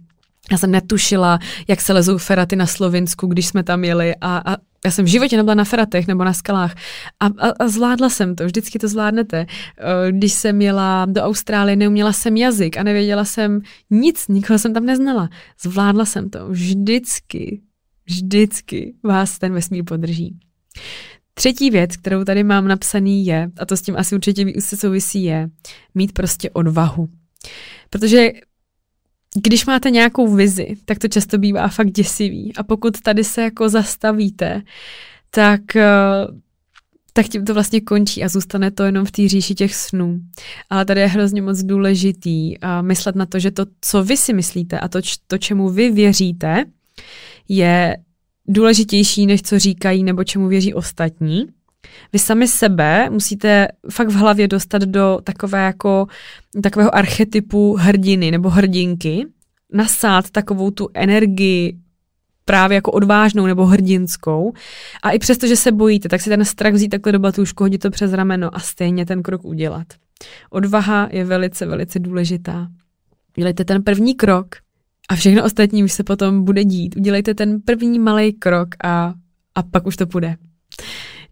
já 0.50 0.58
jsem 0.58 0.70
netušila, 0.70 1.38
jak 1.68 1.80
se 1.80 1.92
lezou 1.92 2.18
feraty 2.18 2.56
na 2.56 2.66
Slovinsku, 2.66 3.26
když 3.26 3.46
jsme 3.46 3.62
tam 3.62 3.84
jeli 3.84 4.14
a, 4.20 4.52
a 4.52 4.56
já 4.84 4.90
jsem 4.90 5.04
v 5.04 5.08
životě 5.08 5.36
nebyla 5.36 5.54
na 5.54 5.64
feratech 5.64 6.06
nebo 6.06 6.24
na 6.24 6.32
skalách 6.32 6.74
a, 7.20 7.26
a, 7.26 7.48
a 7.58 7.68
zvládla 7.68 8.10
jsem 8.10 8.34
to, 8.34 8.44
vždycky 8.44 8.78
to 8.78 8.88
zvládnete. 8.88 9.46
Eh, 9.78 10.12
když 10.12 10.32
jsem 10.32 10.62
jela 10.62 11.06
do 11.06 11.22
Austrálie, 11.22 11.76
neuměla 11.76 12.12
jsem 12.12 12.36
jazyk 12.36 12.76
a 12.76 12.82
nevěděla 12.82 13.24
jsem 13.24 13.60
nic, 13.90 14.28
nikoho 14.28 14.58
jsem 14.58 14.74
tam 14.74 14.86
neznala. 14.86 15.28
Zvládla 15.62 16.04
jsem 16.04 16.30
to, 16.30 16.48
vždycky, 16.48 17.60
vždycky 18.04 18.94
vás 19.04 19.38
ten 19.38 19.52
vesmír 19.52 19.84
podrží. 19.84 20.38
Třetí 21.34 21.70
věc, 21.70 21.96
kterou 21.96 22.24
tady 22.24 22.44
mám 22.44 22.68
napsaný 22.68 23.26
je, 23.26 23.50
a 23.60 23.66
to 23.66 23.76
s 23.76 23.82
tím 23.82 23.96
asi 23.96 24.14
určitě 24.14 24.46
souvisí, 24.60 25.24
je 25.24 25.48
mít 25.94 26.12
prostě 26.12 26.50
odvahu. 26.50 27.08
Protože 27.90 28.30
když 29.34 29.66
máte 29.66 29.90
nějakou 29.90 30.34
vizi, 30.34 30.76
tak 30.84 30.98
to 30.98 31.08
často 31.08 31.38
bývá 31.38 31.68
fakt 31.68 31.90
děsivý. 31.90 32.52
A 32.56 32.62
pokud 32.62 33.00
tady 33.00 33.24
se 33.24 33.42
jako 33.42 33.68
zastavíte, 33.68 34.62
tak, 35.30 35.76
eh, 35.76 36.26
tak 37.12 37.28
tím 37.28 37.44
to 37.44 37.54
vlastně 37.54 37.80
končí 37.80 38.24
a 38.24 38.28
zůstane 38.28 38.70
to 38.70 38.82
jenom 38.82 39.04
v 39.04 39.10
té 39.10 39.28
říši 39.28 39.54
těch 39.54 39.74
snů. 39.74 40.20
Ale 40.70 40.84
tady 40.84 41.00
je 41.00 41.06
hrozně 41.06 41.42
moc 41.42 41.62
důležitý 41.62 42.58
a 42.58 42.82
myslet 42.82 43.16
na 43.16 43.26
to, 43.26 43.38
že 43.38 43.50
to, 43.50 43.66
co 43.80 44.04
vy 44.04 44.16
si 44.16 44.32
myslíte 44.32 44.80
a 44.80 44.88
to, 44.88 45.00
to 45.26 45.38
čemu 45.38 45.68
vy 45.68 45.90
věříte, 45.90 46.64
je 47.48 47.96
důležitější, 48.48 49.26
než 49.26 49.42
co 49.42 49.58
říkají 49.58 50.04
nebo 50.04 50.24
čemu 50.24 50.48
věří 50.48 50.74
ostatní. 50.74 51.46
Vy 52.12 52.18
sami 52.18 52.48
sebe 52.48 53.10
musíte 53.10 53.68
fakt 53.90 54.08
v 54.08 54.16
hlavě 54.16 54.48
dostat 54.48 54.82
do 54.82 55.18
takové 55.24 55.64
jako, 55.64 56.06
takového 56.62 56.94
archetypu 56.94 57.76
hrdiny 57.76 58.30
nebo 58.30 58.50
hrdinky, 58.50 59.26
nasát 59.72 60.30
takovou 60.30 60.70
tu 60.70 60.88
energii 60.94 61.78
právě 62.44 62.74
jako 62.74 62.90
odvážnou 62.90 63.46
nebo 63.46 63.66
hrdinskou. 63.66 64.52
A 65.02 65.10
i 65.10 65.18
přesto, 65.18 65.46
že 65.46 65.56
se 65.56 65.72
bojíte, 65.72 66.08
tak 66.08 66.20
si 66.20 66.30
ten 66.30 66.44
strach 66.44 66.72
vzít 66.72 66.88
takhle 66.88 67.12
do 67.12 67.18
batůžku, 67.18 67.64
hodit 67.64 67.78
to 67.78 67.90
přes 67.90 68.12
rameno 68.12 68.56
a 68.56 68.60
stejně 68.60 69.06
ten 69.06 69.22
krok 69.22 69.44
udělat. 69.44 69.86
Odvaha 70.50 71.08
je 71.12 71.24
velice, 71.24 71.66
velice 71.66 71.98
důležitá. 71.98 72.68
Udělejte 73.36 73.64
ten 73.64 73.82
první 73.82 74.14
krok 74.14 74.46
a 75.08 75.14
všechno 75.14 75.44
ostatní 75.44 75.84
už 75.84 75.92
se 75.92 76.04
potom 76.04 76.44
bude 76.44 76.64
dít. 76.64 76.96
Udělejte 76.96 77.34
ten 77.34 77.60
první 77.60 77.98
malý 77.98 78.32
krok 78.32 78.68
a, 78.84 79.14
a 79.54 79.62
pak 79.62 79.86
už 79.86 79.96
to 79.96 80.06
půjde. 80.06 80.36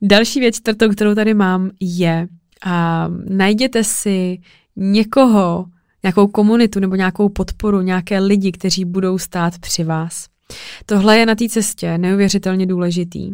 Další 0.02 0.40
věc, 0.40 0.56
čtvrtou, 0.56 0.88
kterou 0.88 1.14
tady 1.14 1.34
mám, 1.34 1.70
je 1.80 2.28
a 2.64 3.08
najděte 3.28 3.84
si 3.84 4.38
někoho, 4.76 5.66
nějakou 6.02 6.26
komunitu 6.26 6.80
nebo 6.80 6.94
nějakou 6.94 7.28
podporu, 7.28 7.80
nějaké 7.80 8.18
lidi, 8.18 8.52
kteří 8.52 8.84
budou 8.84 9.18
stát 9.18 9.58
při 9.58 9.84
vás. 9.84 10.26
Tohle 10.86 11.18
je 11.18 11.26
na 11.26 11.34
té 11.34 11.48
cestě 11.48 11.98
neuvěřitelně 11.98 12.66
důležitý. 12.66 13.30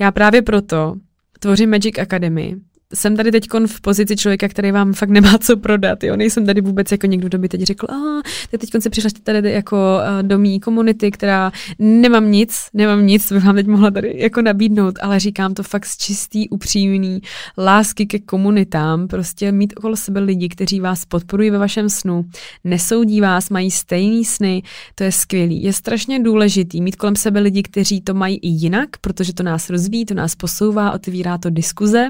Já 0.00 0.12
právě 0.12 0.42
proto 0.42 0.94
tvořím 1.40 1.70
Magic 1.70 1.98
Academy, 1.98 2.56
jsem 2.94 3.16
tady 3.16 3.32
teď 3.32 3.46
v 3.66 3.80
pozici 3.80 4.16
člověka, 4.16 4.48
který 4.48 4.72
vám 4.72 4.92
fakt 4.92 5.08
nemá 5.08 5.38
co 5.38 5.56
prodat. 5.56 6.04
Jo? 6.04 6.16
Nejsem 6.16 6.46
tady 6.46 6.60
vůbec 6.60 6.92
jako 6.92 7.06
někdo, 7.06 7.28
kdo 7.28 7.38
by 7.38 7.48
teď 7.48 7.62
řekl, 7.62 7.86
a 7.90 8.22
teď 8.58 8.70
se 8.78 8.90
přišla 8.90 9.10
tady 9.22 9.52
jako 9.52 10.00
do 10.22 10.38
mý 10.38 10.60
komunity, 10.60 11.10
která 11.10 11.52
nemám 11.78 12.30
nic, 12.30 12.58
nemám 12.74 13.06
nic, 13.06 13.28
co 13.28 13.34
bych 13.34 13.44
vám 13.44 13.54
teď 13.54 13.66
mohla 13.66 13.90
tady 13.90 14.12
jako 14.16 14.42
nabídnout, 14.42 14.98
ale 15.02 15.20
říkám 15.20 15.54
to 15.54 15.62
fakt 15.62 15.86
z 15.86 15.96
čistý, 15.96 16.48
upřímný 16.48 17.20
lásky 17.58 18.06
ke 18.06 18.18
komunitám, 18.18 19.08
prostě 19.08 19.52
mít 19.52 19.74
okolo 19.76 19.96
sebe 19.96 20.20
lidi, 20.20 20.48
kteří 20.48 20.80
vás 20.80 21.04
podporují 21.04 21.50
ve 21.50 21.58
vašem 21.58 21.88
snu, 21.88 22.24
nesoudí 22.64 23.20
vás, 23.20 23.50
mají 23.50 23.70
stejný 23.70 24.24
sny, 24.24 24.62
to 24.94 25.04
je 25.04 25.12
skvělý. 25.12 25.62
Je 25.62 25.72
strašně 25.72 26.20
důležitý 26.20 26.80
mít 26.80 26.96
kolem 26.96 27.16
sebe 27.16 27.40
lidi, 27.40 27.62
kteří 27.62 28.00
to 28.00 28.14
mají 28.14 28.36
i 28.36 28.48
jinak, 28.48 28.88
protože 29.00 29.34
to 29.34 29.42
nás 29.42 29.70
rozvíjí, 29.70 30.04
to 30.04 30.14
nás 30.14 30.34
posouvá, 30.34 30.92
otevírá 30.92 31.38
to 31.38 31.50
diskuze 31.50 32.08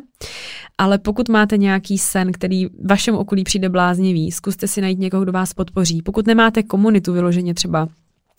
ale 0.79 0.99
pokud 0.99 1.29
máte 1.29 1.57
nějaký 1.57 1.99
sen, 1.99 2.33
který 2.33 2.67
vašemu 2.85 3.19
okolí 3.19 3.45
přijde 3.45 3.69
bláznivý, 3.69 4.33
zkuste 4.33 4.69
si 4.69 4.81
najít 4.81 4.99
někoho, 4.99 5.23
kdo 5.23 5.33
vás 5.33 5.55
podpoří. 5.55 6.03
Pokud 6.03 6.27
nemáte 6.27 6.63
komunitu 6.63 7.13
vyloženě 7.13 7.55
třeba 7.55 7.89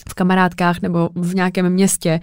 v 0.08 0.14
kamarádkách 0.14 0.82
nebo 0.82 1.10
v 1.14 1.34
nějakém 1.34 1.70
městě. 1.70 2.20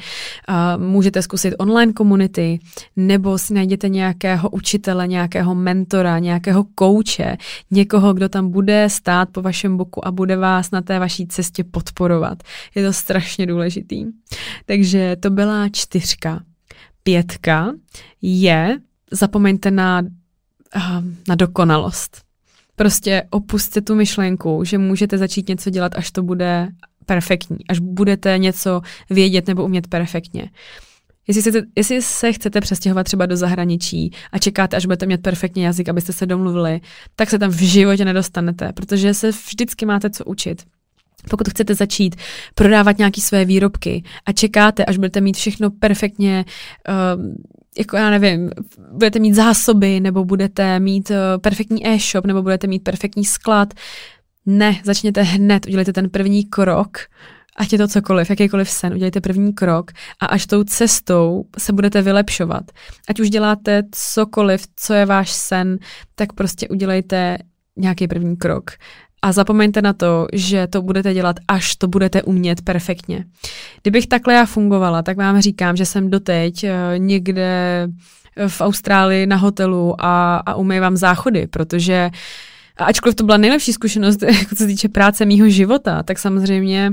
Uh, 0.49 0.83
můžete 0.83 1.21
zkusit 1.21 1.55
online 1.57 1.93
komunity 1.93 2.59
nebo 2.95 3.37
si 3.37 3.53
najděte 3.53 3.89
nějakého 3.89 4.49
učitele, 4.49 5.07
nějakého 5.07 5.55
mentora, 5.55 6.19
nějakého 6.19 6.65
kouče, 6.75 7.37
někoho, 7.71 8.13
kdo 8.13 8.29
tam 8.29 8.51
bude 8.51 8.89
stát 8.89 9.29
po 9.31 9.41
vašem 9.41 9.77
boku 9.77 10.07
a 10.07 10.11
bude 10.11 10.37
vás 10.37 10.71
na 10.71 10.81
té 10.81 10.99
vaší 10.99 11.27
cestě 11.27 11.63
podporovat. 11.63 12.43
Je 12.75 12.85
to 12.85 12.93
strašně 12.93 13.45
důležitý. 13.45 14.05
Takže 14.65 15.15
to 15.19 15.29
byla 15.29 15.69
čtyřka. 15.69 16.39
Pětka 17.03 17.73
je 18.21 18.77
zapomeňte 19.11 19.71
na, 19.71 20.01
na 21.27 21.35
dokonalost. 21.35 22.21
Prostě 22.75 23.23
opustte 23.29 23.81
tu 23.81 23.95
myšlenku, 23.95 24.63
že 24.63 24.77
můžete 24.77 25.17
začít 25.17 25.49
něco 25.49 25.69
dělat, 25.69 25.95
až 25.95 26.11
to 26.11 26.23
bude 26.23 26.67
perfektní, 27.05 27.57
až 27.69 27.79
budete 27.79 28.37
něco 28.37 28.81
vědět 29.09 29.47
nebo 29.47 29.65
umět 29.65 29.87
perfektně. 29.87 30.49
Jestli, 31.27 31.41
se, 31.41 31.61
jestli 31.75 32.01
se 32.01 32.33
chcete 32.33 32.61
přestěhovat 32.61 33.05
třeba 33.05 33.25
do 33.25 33.37
zahraničí 33.37 34.11
a 34.31 34.37
čekáte, 34.37 34.77
až 34.77 34.85
budete 34.85 35.05
mít 35.05 35.21
perfektní 35.21 35.63
jazyk, 35.63 35.89
abyste 35.89 36.13
se 36.13 36.25
domluvili, 36.25 36.81
tak 37.15 37.29
se 37.29 37.39
tam 37.39 37.51
v 37.51 37.61
životě 37.61 38.05
nedostanete, 38.05 38.73
protože 38.73 39.13
se 39.13 39.31
vždycky 39.31 39.85
máte 39.85 40.09
co 40.09 40.25
učit. 40.25 40.63
Pokud 41.29 41.49
chcete 41.49 41.75
začít 41.75 42.15
prodávat 42.55 42.97
nějaké 42.97 43.21
své 43.21 43.45
výrobky 43.45 44.03
a 44.25 44.31
čekáte, 44.31 44.85
až 44.85 44.97
budete 44.97 45.21
mít 45.21 45.37
všechno 45.37 45.69
perfektně 45.69 46.45
uh, 46.89 47.23
jako 47.79 47.97
já 47.97 48.09
nevím, 48.09 48.49
budete 48.91 49.19
mít 49.19 49.33
zásoby, 49.33 49.99
nebo 49.99 50.25
budete 50.25 50.79
mít 50.79 51.09
uh, 51.09 51.15
perfektní 51.41 51.87
e-shop, 51.87 52.25
nebo 52.25 52.41
budete 52.41 52.67
mít 52.67 52.83
perfektní 52.83 53.25
sklad. 53.25 53.73
Ne, 54.45 54.81
začněte 54.83 55.21
hned, 55.21 55.65
udělejte 55.65 55.93
ten 55.93 56.09
první 56.09 56.45
krok, 56.45 56.97
ať 57.55 57.71
je 57.71 57.77
to 57.77 57.87
cokoliv, 57.87 58.29
jakýkoliv 58.29 58.69
sen, 58.69 58.93
udělejte 58.93 59.21
první 59.21 59.53
krok 59.53 59.91
a 60.19 60.25
až 60.25 60.45
tou 60.45 60.63
cestou 60.63 61.45
se 61.57 61.73
budete 61.73 62.01
vylepšovat. 62.01 62.63
Ať 63.09 63.19
už 63.19 63.29
děláte 63.29 63.83
cokoliv, 63.91 64.65
co 64.75 64.93
je 64.93 65.05
váš 65.05 65.31
sen, 65.31 65.77
tak 66.15 66.33
prostě 66.33 66.67
udělejte 66.67 67.37
nějaký 67.77 68.07
první 68.07 68.37
krok. 68.37 68.71
A 69.21 69.31
zapomeňte 69.31 69.81
na 69.81 69.93
to, 69.93 70.27
že 70.33 70.67
to 70.67 70.81
budete 70.81 71.13
dělat, 71.13 71.35
až 71.47 71.75
to 71.75 71.87
budete 71.87 72.23
umět 72.23 72.61
perfektně. 72.61 73.25
Kdybych 73.81 74.07
takhle 74.07 74.33
já 74.33 74.45
fungovala, 74.45 75.01
tak 75.01 75.17
vám 75.17 75.41
říkám, 75.41 75.75
že 75.75 75.85
jsem 75.85 76.09
doteď 76.09 76.63
eh, 76.63 76.73
někde 76.97 77.87
v 78.47 78.61
Austrálii 78.61 79.25
na 79.25 79.35
hotelu 79.35 79.95
a, 79.99 80.37
a 80.37 80.55
umývám 80.55 80.97
záchody, 80.97 81.47
protože 81.47 82.09
ačkoliv 82.77 83.15
to 83.15 83.23
byla 83.23 83.37
nejlepší 83.37 83.73
zkušenost, 83.73 84.21
jako 84.39 84.55
co 84.55 84.55
se 84.55 84.67
týče 84.67 84.89
práce 84.89 85.25
mýho 85.25 85.49
života, 85.49 86.03
tak 86.03 86.19
samozřejmě 86.19 86.91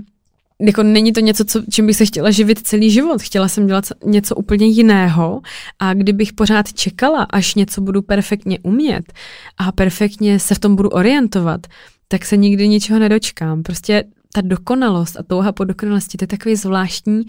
jako 0.61 0.83
není 0.83 1.13
to 1.13 1.21
něco, 1.21 1.45
co, 1.45 1.63
čím 1.71 1.87
bych 1.87 1.97
se 1.97 2.07
chtěla 2.07 2.31
živit 2.31 2.67
celý 2.67 2.91
život. 2.91 3.23
Chtěla 3.23 3.49
jsem 3.49 3.67
dělat 3.67 3.85
něco 4.05 4.35
úplně 4.35 4.67
jiného 4.67 5.41
a 5.79 5.95
kdybych 5.95 6.33
pořád 6.33 6.73
čekala, 6.73 7.27
až 7.31 7.55
něco 7.55 7.81
budu 7.81 8.03
perfektně 8.03 8.59
umět 8.63 9.13
a 9.59 9.73
perfektně 9.73 10.39
se 10.39 10.55
v 10.55 10.59
tom 10.59 10.77
budu 10.77 10.89
orientovat, 10.89 11.67
tak 12.09 12.25
se 12.25 12.37
nikdy 12.37 12.69
ničeho 12.69 12.99
nedočkám. 12.99 13.63
Prostě 13.63 14.05
ta 14.33 14.41
dokonalost 14.41 15.17
a 15.17 15.23
touha 15.23 15.53
po 15.53 15.65
dokonalosti, 15.65 16.19
to 16.19 16.25
je 16.25 16.29
takový 16.29 16.57
zvláštní 16.57 17.23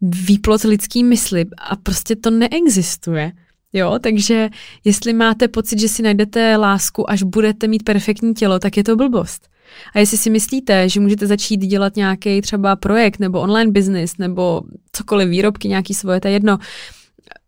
výplot 0.00 0.62
lidský 0.62 1.04
mysli 1.04 1.44
a 1.58 1.76
prostě 1.76 2.16
to 2.16 2.30
neexistuje. 2.30 3.32
Jo, 3.72 3.98
takže 4.02 4.48
jestli 4.84 5.12
máte 5.12 5.48
pocit, 5.48 5.78
že 5.80 5.88
si 5.88 6.02
najdete 6.02 6.56
lásku, 6.56 7.10
až 7.10 7.22
budete 7.22 7.68
mít 7.68 7.82
perfektní 7.82 8.34
tělo, 8.34 8.58
tak 8.58 8.76
je 8.76 8.84
to 8.84 8.96
blbost. 8.96 9.48
A 9.94 9.98
jestli 9.98 10.18
si 10.18 10.30
myslíte, 10.30 10.88
že 10.88 11.00
můžete 11.00 11.26
začít 11.26 11.56
dělat 11.56 11.96
nějaký 11.96 12.40
třeba 12.40 12.76
projekt 12.76 13.18
nebo 13.18 13.40
online 13.40 13.72
business 13.72 14.18
nebo 14.18 14.62
cokoliv, 14.92 15.28
výrobky 15.28 15.68
nějaký 15.68 15.94
svoje, 15.94 16.20
to 16.20 16.28
je 16.28 16.32
jedno, 16.34 16.58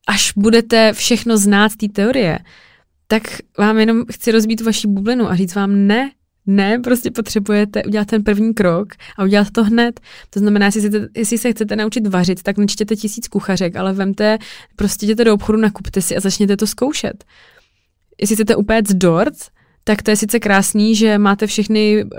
až 0.08 0.32
budete 0.36 0.92
všechno 0.92 1.38
znát 1.38 1.72
z 1.72 1.76
té 1.76 1.88
teorie, 1.88 2.38
tak 3.06 3.22
vám 3.58 3.78
jenom 3.78 4.04
chci 4.12 4.32
rozbít 4.32 4.60
vaši 4.60 4.88
bublinu 4.88 5.30
a 5.30 5.36
říct 5.36 5.54
vám 5.54 5.86
ne, 5.86 6.10
ne, 6.46 6.78
prostě 6.78 7.10
potřebujete 7.10 7.84
udělat 7.84 8.08
ten 8.08 8.24
první 8.24 8.54
krok 8.54 8.92
a 9.18 9.24
udělat 9.24 9.50
to 9.52 9.64
hned. 9.64 10.00
To 10.30 10.40
znamená, 10.40 10.66
jestli, 10.66 10.80
se, 10.80 11.08
jestli 11.16 11.38
se 11.38 11.52
chcete 11.52 11.76
naučit 11.76 12.06
vařit, 12.06 12.42
tak 12.42 12.58
nečtěte 12.58 12.96
tisíc 12.96 13.28
kuchařek, 13.28 13.76
ale 13.76 13.92
vemte, 13.92 14.38
prostě 14.76 15.06
jděte 15.06 15.24
do 15.24 15.34
obchodu, 15.34 15.58
nakupte 15.58 16.02
si 16.02 16.16
a 16.16 16.20
začněte 16.20 16.56
to 16.56 16.66
zkoušet. 16.66 17.24
Jestli 18.20 18.36
chcete 18.36 18.56
upéct 18.56 18.92
dort, 18.92 19.34
tak 19.84 20.02
to 20.02 20.10
je 20.10 20.16
sice 20.16 20.40
krásný, 20.40 20.94
že 20.94 21.18
máte 21.18 21.46
všechny 21.46 22.04
uh, 22.04 22.10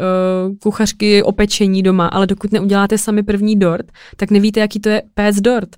kuchařky 0.62 1.24
opečení 1.24 1.84
doma, 1.84 2.08
ale 2.08 2.28
dokud 2.28 2.52
neuděláte 2.52 2.98
sami 2.98 3.24
první 3.24 3.60
dort, 3.60 3.92
tak 4.16 4.32
nevíte, 4.32 4.60
jaký 4.60 4.80
to 4.80 4.90
je 4.90 5.02
péct 5.14 5.42
dort. 5.42 5.76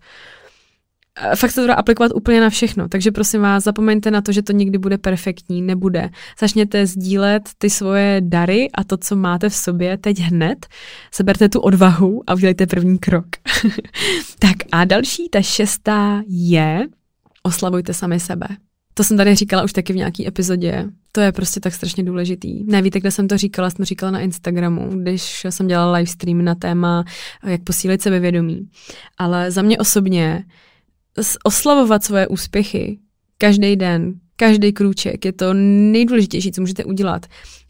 Fakt 1.36 1.52
se 1.52 1.62
to 1.62 1.68
dá 1.68 1.74
aplikovat 1.74 2.12
úplně 2.16 2.42
na 2.42 2.50
všechno, 2.50 2.88
takže 2.90 3.12
prosím 3.12 3.42
vás, 3.42 3.64
zapomeňte 3.64 4.12
na 4.12 4.22
to, 4.22 4.32
že 4.32 4.42
to 4.42 4.54
nikdy 4.54 4.78
bude 4.78 4.98
perfektní, 4.98 5.62
nebude. 5.62 6.10
Začněte 6.40 6.86
sdílet 6.86 7.50
ty 7.58 7.70
svoje 7.70 8.22
dary 8.24 8.70
a 8.74 8.84
to, 8.84 8.98
co 8.98 9.16
máte 9.16 9.50
v 9.50 9.56
sobě 9.56 9.98
teď 9.98 10.20
hned, 10.20 10.66
seberte 11.12 11.50
tu 11.50 11.60
odvahu 11.60 12.24
a 12.28 12.34
udělejte 12.34 12.68
první 12.68 13.00
krok. 13.00 13.26
tak 14.40 14.56
a 14.72 14.86
další, 14.86 15.30
ta 15.30 15.42
šestá 15.42 16.22
je, 16.28 16.88
oslavujte 17.44 17.94
sami 17.94 18.20
sebe. 18.20 18.48
To 18.94 19.04
jsem 19.04 19.18
tady 19.18 19.36
říkala 19.36 19.64
už 19.64 19.74
taky 19.74 19.94
v 19.94 19.96
nějaký 19.96 20.28
epizodě. 20.28 20.86
To 21.12 21.22
je 21.22 21.32
prostě 21.32 21.60
tak 21.60 21.74
strašně 21.74 22.04
důležitý. 22.04 22.64
Nevíte, 22.64 23.00
kde 23.00 23.12
jsem 23.12 23.28
to 23.28 23.38
říkala, 23.38 23.70
jsem 23.70 23.78
to 23.78 23.86
říkala 23.86 24.12
na 24.12 24.20
Instagramu, 24.20 24.90
když 24.90 25.46
jsem 25.50 25.68
dělala 25.68 25.92
livestream 25.92 26.46
na 26.46 26.56
téma, 26.56 27.06
jak 27.46 27.64
posílit 27.64 28.02
sebevědomí. 28.02 28.70
Ale 29.18 29.52
za 29.52 29.62
mě 29.62 29.78
osobně 29.78 30.46
oslavovat 31.44 32.04
svoje 32.04 32.28
úspěchy 32.28 33.00
každý 33.38 33.76
den, 33.76 34.14
každý 34.36 34.74
krůček 34.74 35.26
je 35.26 35.34
to 35.34 35.54
nejdůležitější, 35.54 36.52
co 36.52 36.62
můžete 36.62 36.86
udělat. 36.86 37.26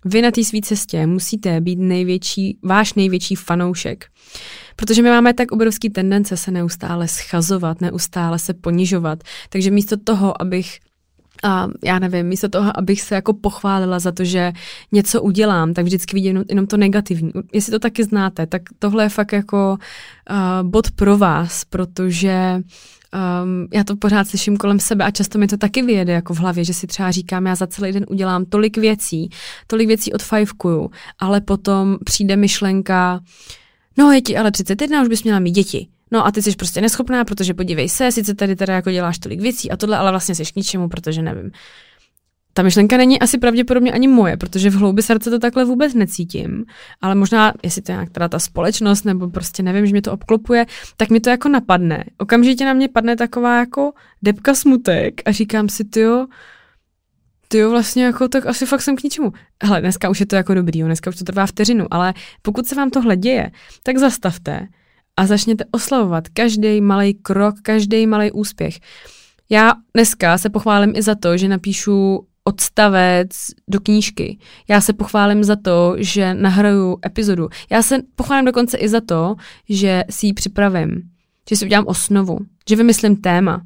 Vy 0.05 0.21
na 0.21 0.31
té 0.31 0.43
své 0.43 0.60
cestě 0.62 1.08
musíte 1.08 1.62
být 1.62 1.79
největší, 1.79 2.58
váš 2.63 2.93
největší 2.93 3.36
fanoušek. 3.36 4.05
Protože 4.75 5.01
my 5.01 5.10
máme 5.10 5.34
tak 5.34 5.51
obrovský 5.51 5.89
tendence 5.89 6.38
se 6.38 6.51
neustále 6.51 7.08
schazovat, 7.08 7.81
neustále 7.81 8.39
se 8.39 8.53
ponižovat. 8.53 9.23
Takže 9.49 9.71
místo 9.71 9.97
toho, 9.97 10.41
abych 10.41 10.79
a 11.43 11.67
já 11.84 11.99
nevím, 11.99 12.25
místo 12.25 12.49
toho, 12.49 12.77
abych 12.79 13.01
se 13.01 13.15
jako 13.15 13.34
pochválila 13.34 13.99
za 13.99 14.12
to, 14.12 14.23
že 14.23 14.53
něco 14.91 15.21
udělám, 15.21 15.73
tak 15.73 15.86
vždycky 15.86 16.15
vidím 16.15 16.43
jenom, 16.49 16.67
to 16.67 16.77
negativní. 16.77 17.31
Jestli 17.53 17.71
to 17.71 17.79
taky 17.79 18.03
znáte, 18.03 18.47
tak 18.47 18.62
tohle 18.79 19.03
je 19.03 19.10
fakt 19.10 19.31
jako 19.31 19.77
uh, 20.29 20.69
bod 20.69 20.91
pro 20.91 21.17
vás, 21.17 21.65
protože 21.65 22.62
um, 23.15 23.67
já 23.73 23.84
to 23.84 23.95
pořád 23.95 24.28
slyším 24.28 24.58
kolem 24.58 24.80
sebe 24.80 25.06
a 25.06 25.12
často 25.12 25.38
mi 25.38 25.47
to 25.47 25.58
taky 25.58 25.82
vyjede 25.82 26.13
jako 26.13 26.34
v 26.34 26.38
hlavě, 26.38 26.63
že 26.63 26.73
si 26.73 26.88
třeba 26.88 27.12
říkám, 27.12 27.45
já 27.45 27.56
za 27.56 27.67
celý 27.67 27.91
den 27.91 28.06
udělám 28.10 28.45
tolik 28.45 28.78
věcí, 28.78 29.30
tolik 29.67 29.88
věcí 29.88 30.13
odfajfkuju, 30.13 30.91
ale 31.19 31.41
potom 31.41 31.97
přijde 32.06 32.36
myšlenka, 32.36 33.19
no 33.97 34.12
je 34.12 34.21
ti 34.21 34.38
ale 34.38 34.51
31, 34.51 35.01
už 35.01 35.08
bys 35.08 35.23
měla 35.23 35.39
mít 35.39 35.51
děti. 35.51 35.88
No 36.12 36.25
a 36.28 36.32
ty 36.32 36.41
jsi 36.41 36.56
prostě 36.56 36.82
neschopná, 36.82 37.25
protože 37.25 37.54
podívej 37.54 37.89
se, 37.89 38.12
sice 38.12 38.36
tady 38.36 38.56
teda 38.56 38.73
jako 38.73 38.91
děláš 38.91 39.19
tolik 39.19 39.41
věcí 39.41 39.71
a 39.71 39.78
tohle, 39.78 39.97
ale 39.97 40.12
vlastně 40.12 40.36
jsi 40.36 40.45
k 40.45 40.56
ničemu, 40.56 40.89
protože 40.89 41.21
nevím. 41.21 41.51
Ta 42.58 42.63
myšlenka 42.63 42.98
není 42.98 43.20
asi 43.20 43.38
pravděpodobně 43.38 43.91
ani 43.91 44.08
moje, 44.08 44.38
protože 44.38 44.70
v 44.70 44.74
hloubi 44.74 45.02
srdce 45.02 45.30
to 45.30 45.39
takhle 45.39 45.65
vůbec 45.65 45.94
necítím, 45.94 46.65
ale 47.02 47.15
možná, 47.15 47.54
jestli 47.63 47.82
to 47.82 47.91
je 47.91 47.96
nějak 47.96 48.10
teda 48.10 48.28
ta 48.28 48.39
společnost, 48.39 49.04
nebo 49.04 49.30
prostě 49.30 49.63
nevím, 49.63 49.86
že 49.86 49.91
mě 49.91 50.02
to 50.02 50.12
obklopuje, 50.12 50.65
tak 50.98 51.10
mi 51.10 51.20
to 51.20 51.30
jako 51.30 51.50
napadne. 51.50 52.04
Okamžitě 52.18 52.65
na 52.65 52.74
mě 52.74 52.88
padne 52.88 53.15
taková 53.15 53.60
jako 53.60 53.91
depka 54.22 54.54
smutek 54.54 55.22
a 55.26 55.32
říkám 55.32 55.70
si, 55.70 55.84
tyjo, 55.84 56.28
ty 57.48 57.58
jo, 57.58 57.70
vlastně 57.70 58.04
jako, 58.04 58.28
tak 58.28 58.46
asi 58.46 58.65
fakt 58.65 58.82
jsem 58.82 58.96
k 58.96 59.04
ničemu. 59.04 59.34
Hele, 59.63 59.82
dneska 59.82 60.10
už 60.10 60.20
je 60.20 60.26
to 60.26 60.36
jako 60.36 60.54
dobrý, 60.54 60.80
jo, 60.80 60.86
dneska 60.86 61.10
už 61.10 61.15
to 61.15 61.24
trvá 61.24 61.46
vteřinu, 61.46 61.86
ale 61.91 62.13
pokud 62.41 62.68
se 62.68 62.76
vám 62.76 62.89
tohle 62.89 63.18
děje, 63.18 63.52
tak 63.84 63.98
zastavte 63.98 64.68
a 65.18 65.26
začněte 65.28 65.65
oslavovat 65.72 66.30
každý 66.30 66.82
malý 66.82 67.13
krok, 67.13 67.56
každý 67.62 68.08
malý 68.08 68.32
úspěch. 68.32 68.80
Já 69.50 69.74
dneska 69.94 70.38
se 70.38 70.50
pochválím 70.50 70.94
i 70.96 71.02
za 71.02 71.15
to, 71.15 71.38
že 71.38 71.48
napíšu 71.48 72.28
odstavec 72.47 73.29
do 73.67 73.79
knížky. 73.79 74.38
Já 74.67 74.81
se 74.81 74.93
pochválím 74.93 75.43
za 75.43 75.55
to, 75.55 75.95
že 75.97 76.34
nahraju 76.34 76.97
epizodu. 77.05 77.49
Já 77.69 77.81
se 77.81 77.99
pochválím 78.15 78.45
dokonce 78.45 78.77
i 78.77 78.89
za 78.89 79.01
to, 79.01 79.36
že 79.69 80.03
si 80.10 80.27
ji 80.27 80.34
připravím, 80.34 81.01
že 81.49 81.55
si 81.55 81.65
udělám 81.65 81.88
osnovu, 81.88 82.39
že 82.69 82.75
vymyslím 82.75 83.15
téma. 83.15 83.62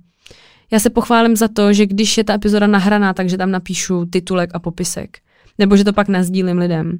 Já 0.71 0.79
se 0.79 0.89
pochválím 0.89 1.35
za 1.35 1.47
to, 1.47 1.73
že 1.73 1.85
když 1.85 2.17
je 2.17 2.23
ta 2.23 2.33
epizoda 2.33 2.67
nahraná, 2.67 3.13
takže 3.13 3.37
tam 3.37 3.51
napíšu 3.51 4.05
titulek 4.05 4.49
a 4.53 4.59
popisek. 4.59 5.17
Nebo 5.57 5.77
že 5.77 5.83
to 5.83 5.93
pak 5.93 6.07
nazdílím 6.07 6.57
lidem. 6.57 6.99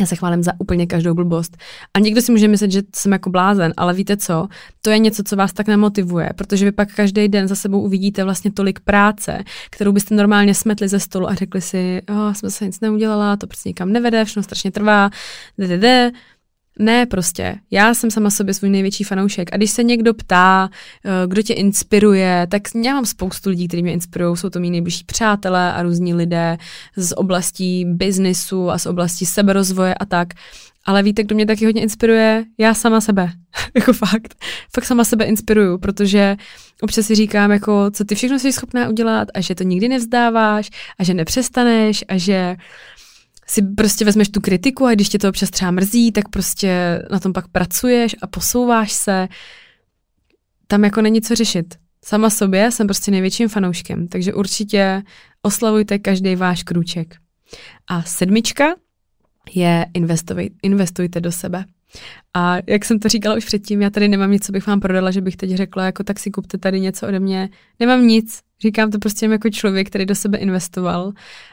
Já 0.00 0.06
se 0.06 0.16
chválím 0.16 0.42
za 0.42 0.52
úplně 0.58 0.86
každou 0.86 1.14
blbost. 1.14 1.56
A 1.94 1.98
někdo 1.98 2.22
si 2.22 2.32
může 2.32 2.48
myslet, 2.48 2.70
že 2.70 2.82
jsem 2.96 3.12
jako 3.12 3.30
blázen, 3.30 3.72
ale 3.76 3.94
víte 3.94 4.16
co? 4.16 4.48
To 4.80 4.90
je 4.90 4.98
něco, 4.98 5.22
co 5.22 5.36
vás 5.36 5.52
tak 5.52 5.66
nemotivuje, 5.66 6.30
protože 6.36 6.64
vy 6.64 6.72
pak 6.72 6.94
každý 6.94 7.28
den 7.28 7.48
za 7.48 7.54
sebou 7.54 7.80
uvidíte 7.80 8.24
vlastně 8.24 8.52
tolik 8.52 8.80
práce, 8.80 9.44
kterou 9.70 9.92
byste 9.92 10.14
normálně 10.14 10.54
smetli 10.54 10.88
ze 10.88 11.00
stolu 11.00 11.30
a 11.30 11.34
řekli 11.34 11.60
si, 11.60 12.02
oh, 12.08 12.32
jsem 12.32 12.50
se 12.50 12.66
nic 12.66 12.80
neudělala, 12.80 13.36
to 13.36 13.46
prostě 13.46 13.68
nikam 13.68 13.92
nevede, 13.92 14.24
všechno 14.24 14.42
strašně 14.42 14.70
trvá, 14.70 15.10
de. 15.58 16.10
Ne, 16.80 17.06
prostě. 17.06 17.56
Já 17.70 17.94
jsem 17.94 18.10
sama 18.10 18.30
sobě 18.30 18.54
svůj 18.54 18.70
největší 18.70 19.04
fanoušek. 19.04 19.48
A 19.52 19.56
když 19.56 19.70
se 19.70 19.82
někdo 19.82 20.14
ptá, 20.14 20.70
eh, 21.04 21.26
kdo 21.26 21.42
tě 21.42 21.54
inspiruje, 21.54 22.46
tak 22.50 22.62
já 22.84 22.94
mám 22.94 23.06
spoustu 23.06 23.50
lidí, 23.50 23.68
kteří 23.68 23.82
mě 23.82 23.92
inspirují. 23.92 24.36
Jsou 24.36 24.50
to 24.50 24.60
mý 24.60 24.70
nejbližší 24.70 25.04
přátelé 25.04 25.72
a 25.72 25.82
různí 25.82 26.14
lidé 26.14 26.58
z 26.96 27.12
oblastí 27.16 27.84
biznisu 27.84 28.70
a 28.70 28.78
z 28.78 28.86
oblasti 28.86 29.26
seberozvoje 29.26 29.94
a 29.94 30.04
tak. 30.04 30.28
Ale 30.84 31.02
víte, 31.02 31.22
kdo 31.22 31.34
mě 31.34 31.46
taky 31.46 31.64
hodně 31.64 31.82
inspiruje? 31.82 32.44
Já 32.58 32.74
sama 32.74 33.00
sebe. 33.00 33.32
jako 33.74 33.92
fakt. 33.92 34.34
Fakt 34.74 34.84
sama 34.84 35.04
sebe 35.04 35.24
inspiruju, 35.24 35.78
protože 35.78 36.36
občas 36.82 37.06
si 37.06 37.14
říkám, 37.14 37.50
jako, 37.50 37.90
co 37.90 38.04
ty 38.04 38.14
všechno 38.14 38.38
jsi 38.38 38.52
schopná 38.52 38.88
udělat 38.88 39.28
a 39.34 39.40
že 39.40 39.54
to 39.54 39.64
nikdy 39.64 39.88
nevzdáváš 39.88 40.70
a 40.98 41.04
že 41.04 41.14
nepřestaneš 41.14 42.04
a 42.08 42.18
že 42.18 42.56
si 43.50 43.62
prostě 43.62 44.04
vezmeš 44.04 44.28
tu 44.28 44.40
kritiku 44.40 44.86
a 44.86 44.94
když 44.94 45.08
tě 45.08 45.18
to 45.18 45.28
občas 45.28 45.50
třeba 45.50 45.70
mrzí, 45.70 46.12
tak 46.12 46.28
prostě 46.28 47.02
na 47.10 47.18
tom 47.18 47.32
pak 47.32 47.48
pracuješ 47.48 48.16
a 48.22 48.26
posouváš 48.26 48.92
se. 48.92 49.28
Tam 50.66 50.84
jako 50.84 51.02
není 51.02 51.22
co 51.22 51.34
řešit. 51.34 51.74
Sama 52.04 52.30
sobě 52.30 52.70
jsem 52.70 52.86
prostě 52.86 53.10
největším 53.10 53.48
fanouškem, 53.48 54.08
takže 54.08 54.34
určitě 54.34 55.02
oslavujte 55.42 55.98
každý 55.98 56.36
váš 56.36 56.62
krůček. 56.62 57.16
A 57.86 58.02
sedmička 58.02 58.74
je 59.54 59.86
investujte, 60.62 61.20
do 61.20 61.32
sebe. 61.32 61.64
A 62.34 62.56
jak 62.66 62.84
jsem 62.84 62.98
to 62.98 63.08
říkala 63.08 63.36
už 63.36 63.44
předtím, 63.44 63.82
já 63.82 63.90
tady 63.90 64.08
nemám 64.08 64.30
nic, 64.30 64.46
co 64.46 64.52
bych 64.52 64.66
vám 64.66 64.80
prodala, 64.80 65.10
že 65.10 65.20
bych 65.20 65.36
teď 65.36 65.50
řekla, 65.50 65.84
jako 65.84 66.04
tak 66.04 66.18
si 66.18 66.30
kupte 66.30 66.58
tady 66.58 66.80
něco 66.80 67.08
ode 67.08 67.20
mě. 67.20 67.48
Nemám 67.80 68.06
nic, 68.06 68.40
říkám 68.62 68.90
to 68.90 68.98
prostě 68.98 69.26
jako 69.26 69.50
člověk, 69.50 69.86
který 69.86 70.06
do 70.06 70.14
sebe 70.14 70.38
investoval 70.38 71.12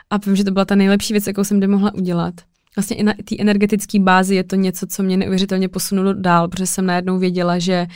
a 0.09 0.17
vím, 0.17 0.35
že 0.35 0.43
to 0.43 0.51
byla 0.51 0.65
ta 0.65 0.75
nejlepší 0.75 1.13
věc, 1.13 1.27
jakou 1.27 1.43
jsem 1.43 1.57
kdy 1.57 1.67
mohla 1.67 1.93
udělat. 1.93 2.33
Vlastně 2.75 2.95
i 2.95 3.03
na 3.03 3.13
té 3.29 3.35
energetické 3.39 3.99
bázi 3.99 4.35
je 4.35 4.43
to 4.43 4.55
něco, 4.55 4.87
co 4.87 5.03
mě 5.03 5.17
neuvěřitelně 5.17 5.69
posunulo 5.69 6.13
dál, 6.13 6.47
protože 6.47 6.65
jsem 6.65 6.85
najednou 6.85 7.19
věděla, 7.19 7.59
že 7.59 7.87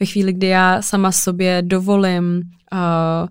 ve 0.00 0.06
chvíli, 0.06 0.32
kdy 0.32 0.46
já 0.46 0.82
sama 0.82 1.12
sobě 1.12 1.62
dovolím 1.62 2.42
uh, 2.72 3.28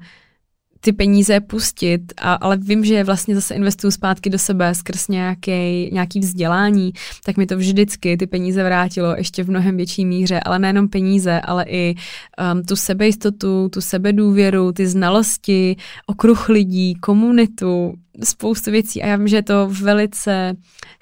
ty 0.81 0.93
peníze 0.93 1.39
pustit, 1.39 2.01
a, 2.17 2.33
ale 2.33 2.57
vím, 2.57 2.85
že 2.85 3.03
vlastně 3.03 3.35
zase 3.35 3.55
investuju 3.55 3.91
zpátky 3.91 4.29
do 4.29 4.39
sebe 4.39 4.75
skrz 4.75 5.07
nějaký, 5.07 5.89
nějaký 5.93 6.19
vzdělání, 6.19 6.93
tak 7.25 7.37
mi 7.37 7.45
to 7.45 7.57
vždycky 7.57 8.17
ty 8.17 8.27
peníze 8.27 8.63
vrátilo 8.63 9.15
ještě 9.17 9.43
v 9.43 9.49
mnohem 9.49 9.77
větší 9.77 10.05
míře, 10.05 10.39
ale 10.39 10.59
nejenom 10.59 10.87
peníze, 10.87 11.41
ale 11.41 11.65
i 11.67 11.95
um, 12.53 12.63
tu 12.63 12.75
sebejistotu, 12.75 13.69
tu 13.69 13.81
sebedůvěru, 13.81 14.71
ty 14.71 14.87
znalosti, 14.87 15.75
okruh 16.07 16.49
lidí, 16.49 16.95
komunitu, 16.95 17.93
spoustu 18.23 18.71
věcí. 18.71 19.03
A 19.03 19.07
já 19.07 19.15
vím, 19.15 19.27
že 19.27 19.35
je 19.35 19.43
to 19.43 19.67
velice 19.81 20.53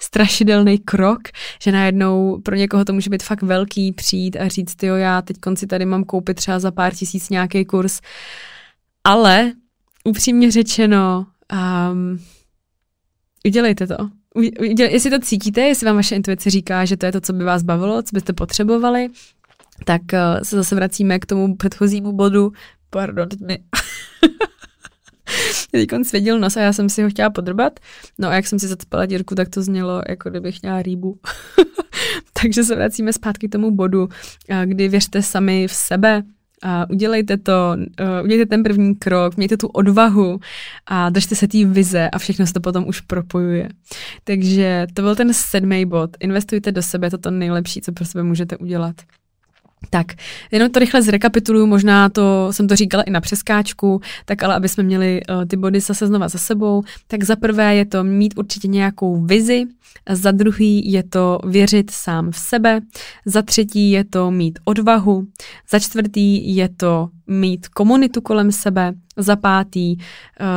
strašidelný 0.02 0.78
krok, 0.78 1.18
že 1.62 1.72
najednou 1.72 2.40
pro 2.44 2.56
někoho 2.56 2.84
to 2.84 2.92
může 2.92 3.10
být 3.10 3.22
fakt 3.22 3.42
velký 3.42 3.92
přijít 3.92 4.36
a 4.36 4.48
říct, 4.48 4.82
jo, 4.82 4.94
já 4.94 5.22
teď 5.22 5.36
konci 5.38 5.66
tady 5.66 5.84
mám 5.84 6.04
koupit 6.04 6.34
třeba 6.34 6.58
za 6.58 6.70
pár 6.70 6.94
tisíc 6.94 7.30
nějaký 7.30 7.64
kurz, 7.64 8.00
ale 9.04 9.52
upřímně 10.08 10.50
řečeno, 10.50 11.26
um, 11.92 12.18
udělejte 13.46 13.86
to. 13.86 13.96
Udělej, 14.34 14.92
jestli 14.92 15.10
to 15.10 15.18
cítíte, 15.18 15.60
jestli 15.60 15.86
vám 15.86 15.96
vaše 15.96 16.16
intuice 16.16 16.50
říká, 16.50 16.84
že 16.84 16.96
to 16.96 17.06
je 17.06 17.12
to, 17.12 17.20
co 17.20 17.32
by 17.32 17.44
vás 17.44 17.62
bavilo, 17.62 18.02
co 18.02 18.08
byste 18.12 18.32
potřebovali, 18.32 19.08
tak 19.84 20.02
uh, 20.12 20.42
se 20.42 20.56
zase 20.56 20.74
vracíme 20.74 21.18
k 21.18 21.26
tomu 21.26 21.56
předchozímu 21.56 22.12
bodu. 22.12 22.52
Pardon, 22.90 23.28
teď 23.28 23.40
mi... 23.40 23.58
teď 25.70 25.88
svěděl 26.02 26.38
nos 26.38 26.56
a 26.56 26.60
já 26.60 26.72
jsem 26.72 26.88
si 26.88 27.02
ho 27.02 27.10
chtěla 27.10 27.30
podrbat. 27.30 27.80
No 28.18 28.28
a 28.28 28.34
jak 28.34 28.46
jsem 28.46 28.58
si 28.58 28.68
zacpala 28.68 29.06
dírku, 29.06 29.34
tak 29.34 29.48
to 29.48 29.62
znělo, 29.62 30.02
jako 30.08 30.30
kdybych 30.30 30.62
měla 30.62 30.82
rýbu. 30.82 31.18
Takže 32.42 32.64
se 32.64 32.76
vracíme 32.76 33.12
zpátky 33.12 33.48
k 33.48 33.52
tomu 33.52 33.70
bodu, 33.70 34.08
kdy 34.64 34.88
věřte 34.88 35.22
sami 35.22 35.68
v 35.68 35.72
sebe, 35.72 36.22
A 36.62 36.90
udělejte 36.90 37.36
to, 37.36 37.76
uh, 38.00 38.24
udělejte 38.24 38.48
ten 38.48 38.62
první 38.62 38.94
krok, 38.94 39.36
mějte 39.36 39.56
tu 39.56 39.66
odvahu 39.66 40.40
a 40.86 41.10
držte 41.10 41.34
se 41.34 41.48
té 41.48 41.64
vize 41.64 42.10
a 42.10 42.18
všechno 42.18 42.46
se 42.46 42.52
to 42.52 42.60
potom 42.60 42.88
už 42.88 43.00
propojuje. 43.00 43.68
Takže 44.24 44.86
to 44.94 45.02
byl 45.02 45.16
ten 45.16 45.34
sedmý 45.34 45.86
bod. 45.86 46.10
Investujte 46.20 46.72
do 46.72 46.82
sebe, 46.82 47.10
to 47.10 47.18
to 47.18 47.30
nejlepší, 47.30 47.80
co 47.80 47.92
pro 47.92 48.04
sebe 48.04 48.22
můžete 48.22 48.56
udělat. 48.56 48.96
Tak, 49.90 50.06
jenom 50.52 50.70
to 50.70 50.78
rychle 50.78 51.02
zrekapituluju, 51.02 51.66
možná 51.66 52.08
to 52.08 52.48
jsem 52.50 52.68
to 52.68 52.76
říkala 52.76 53.02
i 53.02 53.10
na 53.10 53.20
přeskáčku, 53.20 54.00
tak 54.24 54.42
ale 54.42 54.54
aby 54.54 54.68
jsme 54.68 54.82
měli 54.82 55.20
uh, 55.30 55.44
ty 55.44 55.56
body 55.56 55.80
zase 55.80 56.06
znova 56.06 56.28
za 56.28 56.38
sebou, 56.38 56.82
tak 57.06 57.24
za 57.24 57.36
prvé 57.36 57.76
je 57.76 57.86
to 57.86 58.04
mít 58.04 58.34
určitě 58.36 58.68
nějakou 58.68 59.24
vizi, 59.24 59.64
za 60.10 60.30
druhý 60.30 60.92
je 60.92 61.02
to 61.02 61.38
věřit 61.46 61.90
sám 61.90 62.30
v 62.30 62.38
sebe, 62.38 62.80
za 63.26 63.42
třetí 63.42 63.90
je 63.90 64.04
to 64.04 64.30
mít 64.30 64.58
odvahu, 64.64 65.26
za 65.70 65.78
čtvrtý 65.78 66.56
je 66.56 66.68
to 66.68 67.08
mít 67.26 67.68
komunitu 67.68 68.20
kolem 68.20 68.52
sebe, 68.52 68.92
za 69.16 69.36
pátý 69.36 69.96
uh, 69.96 70.04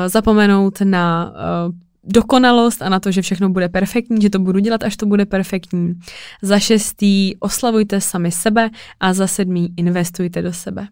zapomenout 0.07 0.81
na 0.83 1.33
uh, 1.67 1.75
dokonalost 2.03 2.81
a 2.81 2.89
na 2.89 2.99
to, 2.99 3.11
že 3.11 3.21
všechno 3.21 3.49
bude 3.49 3.69
perfektní, 3.69 4.21
že 4.21 4.29
to 4.29 4.39
budu 4.39 4.59
dělat, 4.59 4.83
až 4.83 4.97
to 4.97 5.05
bude 5.05 5.25
perfektní. 5.25 5.93
Za 6.41 6.59
šestý 6.59 7.37
oslavujte 7.39 8.01
sami 8.01 8.31
sebe 8.31 8.69
a 8.99 9.13
za 9.13 9.27
sedmý 9.27 9.73
investujte 9.77 10.41
do 10.41 10.53
sebe. 10.53 10.87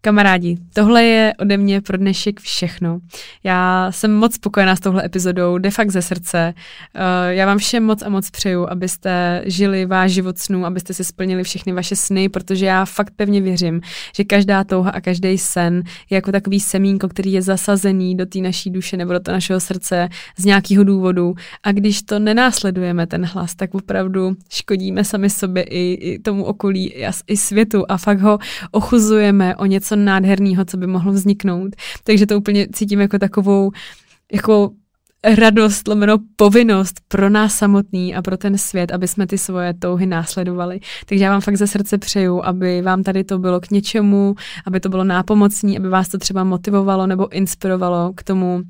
Kamarádi, 0.00 0.56
tohle 0.74 1.04
je 1.04 1.34
ode 1.38 1.56
mě 1.56 1.80
pro 1.80 1.96
dnešek 1.96 2.40
všechno. 2.40 2.98
Já 3.44 3.88
jsem 3.90 4.14
moc 4.14 4.34
spokojená 4.34 4.76
s 4.76 4.80
touhle 4.80 5.04
epizodou, 5.04 5.58
de 5.58 5.70
fakt 5.70 5.90
ze 5.90 6.02
srdce. 6.02 6.54
Eh, 6.94 7.34
já 7.34 7.46
vám 7.46 7.58
všem 7.58 7.84
moc 7.84 8.02
a 8.02 8.08
moc 8.08 8.30
přeju, 8.30 8.66
abyste 8.70 9.42
žili 9.46 9.86
váš 9.86 10.12
život 10.12 10.38
snů, 10.38 10.66
abyste 10.66 10.94
si 10.94 11.04
splnili 11.04 11.42
všechny 11.42 11.72
vaše 11.72 11.96
sny, 11.96 12.28
protože 12.28 12.66
já 12.66 12.84
fakt 12.84 13.12
pevně 13.16 13.40
věřím, 13.40 13.80
že 14.16 14.24
každá 14.24 14.64
touha 14.64 14.90
a 14.90 15.00
každý 15.00 15.38
sen 15.38 15.82
je 16.10 16.14
jako 16.14 16.32
takový 16.32 16.60
semínko, 16.60 17.08
který 17.08 17.32
je 17.32 17.42
zasazený 17.42 18.16
do 18.16 18.26
té 18.26 18.38
naší 18.38 18.70
duše 18.70 18.96
nebo 18.96 19.12
do 19.12 19.20
toho 19.20 19.32
našeho 19.32 19.60
srdce 19.60 20.08
z 20.38 20.44
nějakého 20.44 20.84
důvodu. 20.84 21.34
A 21.62 21.72
když 21.72 22.02
to 22.02 22.18
nenásledujeme, 22.18 23.06
ten 23.06 23.24
hlas, 23.24 23.54
tak 23.54 23.74
opravdu 23.74 24.36
škodíme 24.50 25.04
sami 25.04 25.30
sobě 25.30 25.62
i, 25.62 25.92
i 25.92 26.18
tomu 26.18 26.44
okolí, 26.44 26.88
i, 26.92 27.06
i 27.26 27.36
světu 27.36 27.84
a 27.88 27.96
fakt 27.96 28.20
ho 28.20 28.38
ochuzujeme 28.70 29.56
o 29.56 29.66
něco 29.66 29.85
nádherného, 29.94 30.64
co 30.64 30.76
by 30.76 30.86
mohlo 30.86 31.12
vzniknout. 31.12 31.76
Takže 32.04 32.26
to 32.26 32.38
úplně 32.38 32.66
cítím 32.72 33.00
jako 33.00 33.18
takovou 33.18 33.70
jako 34.32 34.70
radost, 35.34 35.88
lomeno 35.88 36.18
povinnost 36.36 37.00
pro 37.08 37.30
nás 37.30 37.54
samotný 37.54 38.14
a 38.14 38.22
pro 38.22 38.36
ten 38.36 38.58
svět, 38.58 38.92
aby 38.92 39.08
jsme 39.08 39.26
ty 39.26 39.38
svoje 39.38 39.74
touhy 39.74 40.06
následovali. 40.06 40.80
Takže 41.06 41.24
já 41.24 41.30
vám 41.30 41.40
fakt 41.40 41.56
ze 41.56 41.66
srdce 41.66 41.98
přeju, 41.98 42.44
aby 42.44 42.82
vám 42.82 43.02
tady 43.02 43.24
to 43.24 43.38
bylo 43.38 43.60
k 43.60 43.70
něčemu, 43.70 44.34
aby 44.66 44.80
to 44.80 44.88
bylo 44.88 45.04
nápomocní, 45.04 45.78
aby 45.78 45.88
vás 45.88 46.08
to 46.08 46.18
třeba 46.18 46.44
motivovalo 46.44 47.06
nebo 47.06 47.32
inspirovalo 47.32 48.12
k 48.16 48.22
tomu 48.22 48.62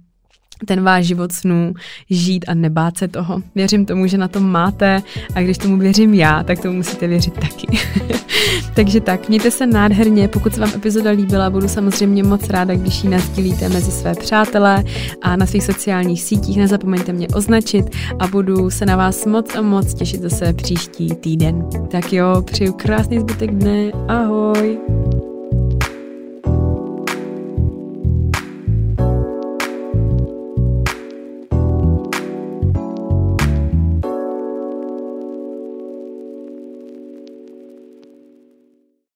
ten 0.65 0.83
váš 0.83 1.07
život 1.07 1.33
snů 1.33 1.75
žít 2.11 2.45
a 2.49 2.55
nebát 2.55 2.99
se 2.99 3.09
toho. 3.09 3.43
Věřím 3.55 3.87
tomu, 3.87 4.07
že 4.07 4.19
na 4.19 4.29
tom 4.29 4.51
máte 4.51 5.03
a 5.35 5.41
když 5.41 5.59
tomu 5.59 5.79
věřím 5.79 6.15
já, 6.15 6.43
tak 6.43 6.63
tomu 6.63 6.77
musíte 6.77 7.07
věřit 7.07 7.35
taky. 7.35 7.67
Takže 8.75 9.01
tak, 9.01 9.29
mějte 9.29 9.51
se 9.51 9.67
nádherně, 9.67 10.29
pokud 10.29 10.55
se 10.55 10.61
vám 10.61 10.71
epizoda 10.75 11.11
líbila, 11.11 11.51
budu 11.51 11.69
samozřejmě 11.69 12.23
moc 12.23 12.49
ráda, 12.49 12.75
když 12.75 13.05
ji 13.05 13.11
nazdílíte 13.11 13.69
mezi 13.69 13.91
své 13.91 14.15
přátelé 14.15 14.85
a 15.23 15.37
na 15.37 15.47
svých 15.47 15.65
sociálních 15.65 16.23
sítích, 16.23 16.57
nezapomeňte 16.57 17.13
mě 17.13 17.29
označit 17.29 17.85
a 18.19 18.27
budu 18.27 18.71
se 18.71 18.87
na 18.87 18.97
vás 18.97 19.27
moc 19.27 19.55
a 19.55 19.61
moc 19.63 19.95
těšit 19.95 20.21
zase 20.21 20.53
příští 20.53 21.09
týden. 21.09 21.69
Tak 21.91 22.13
jo, 22.13 22.43
přeju 22.43 22.73
krásný 22.73 23.21
zbytek 23.21 23.51
dne, 23.51 23.91
ahoj! 24.09 24.79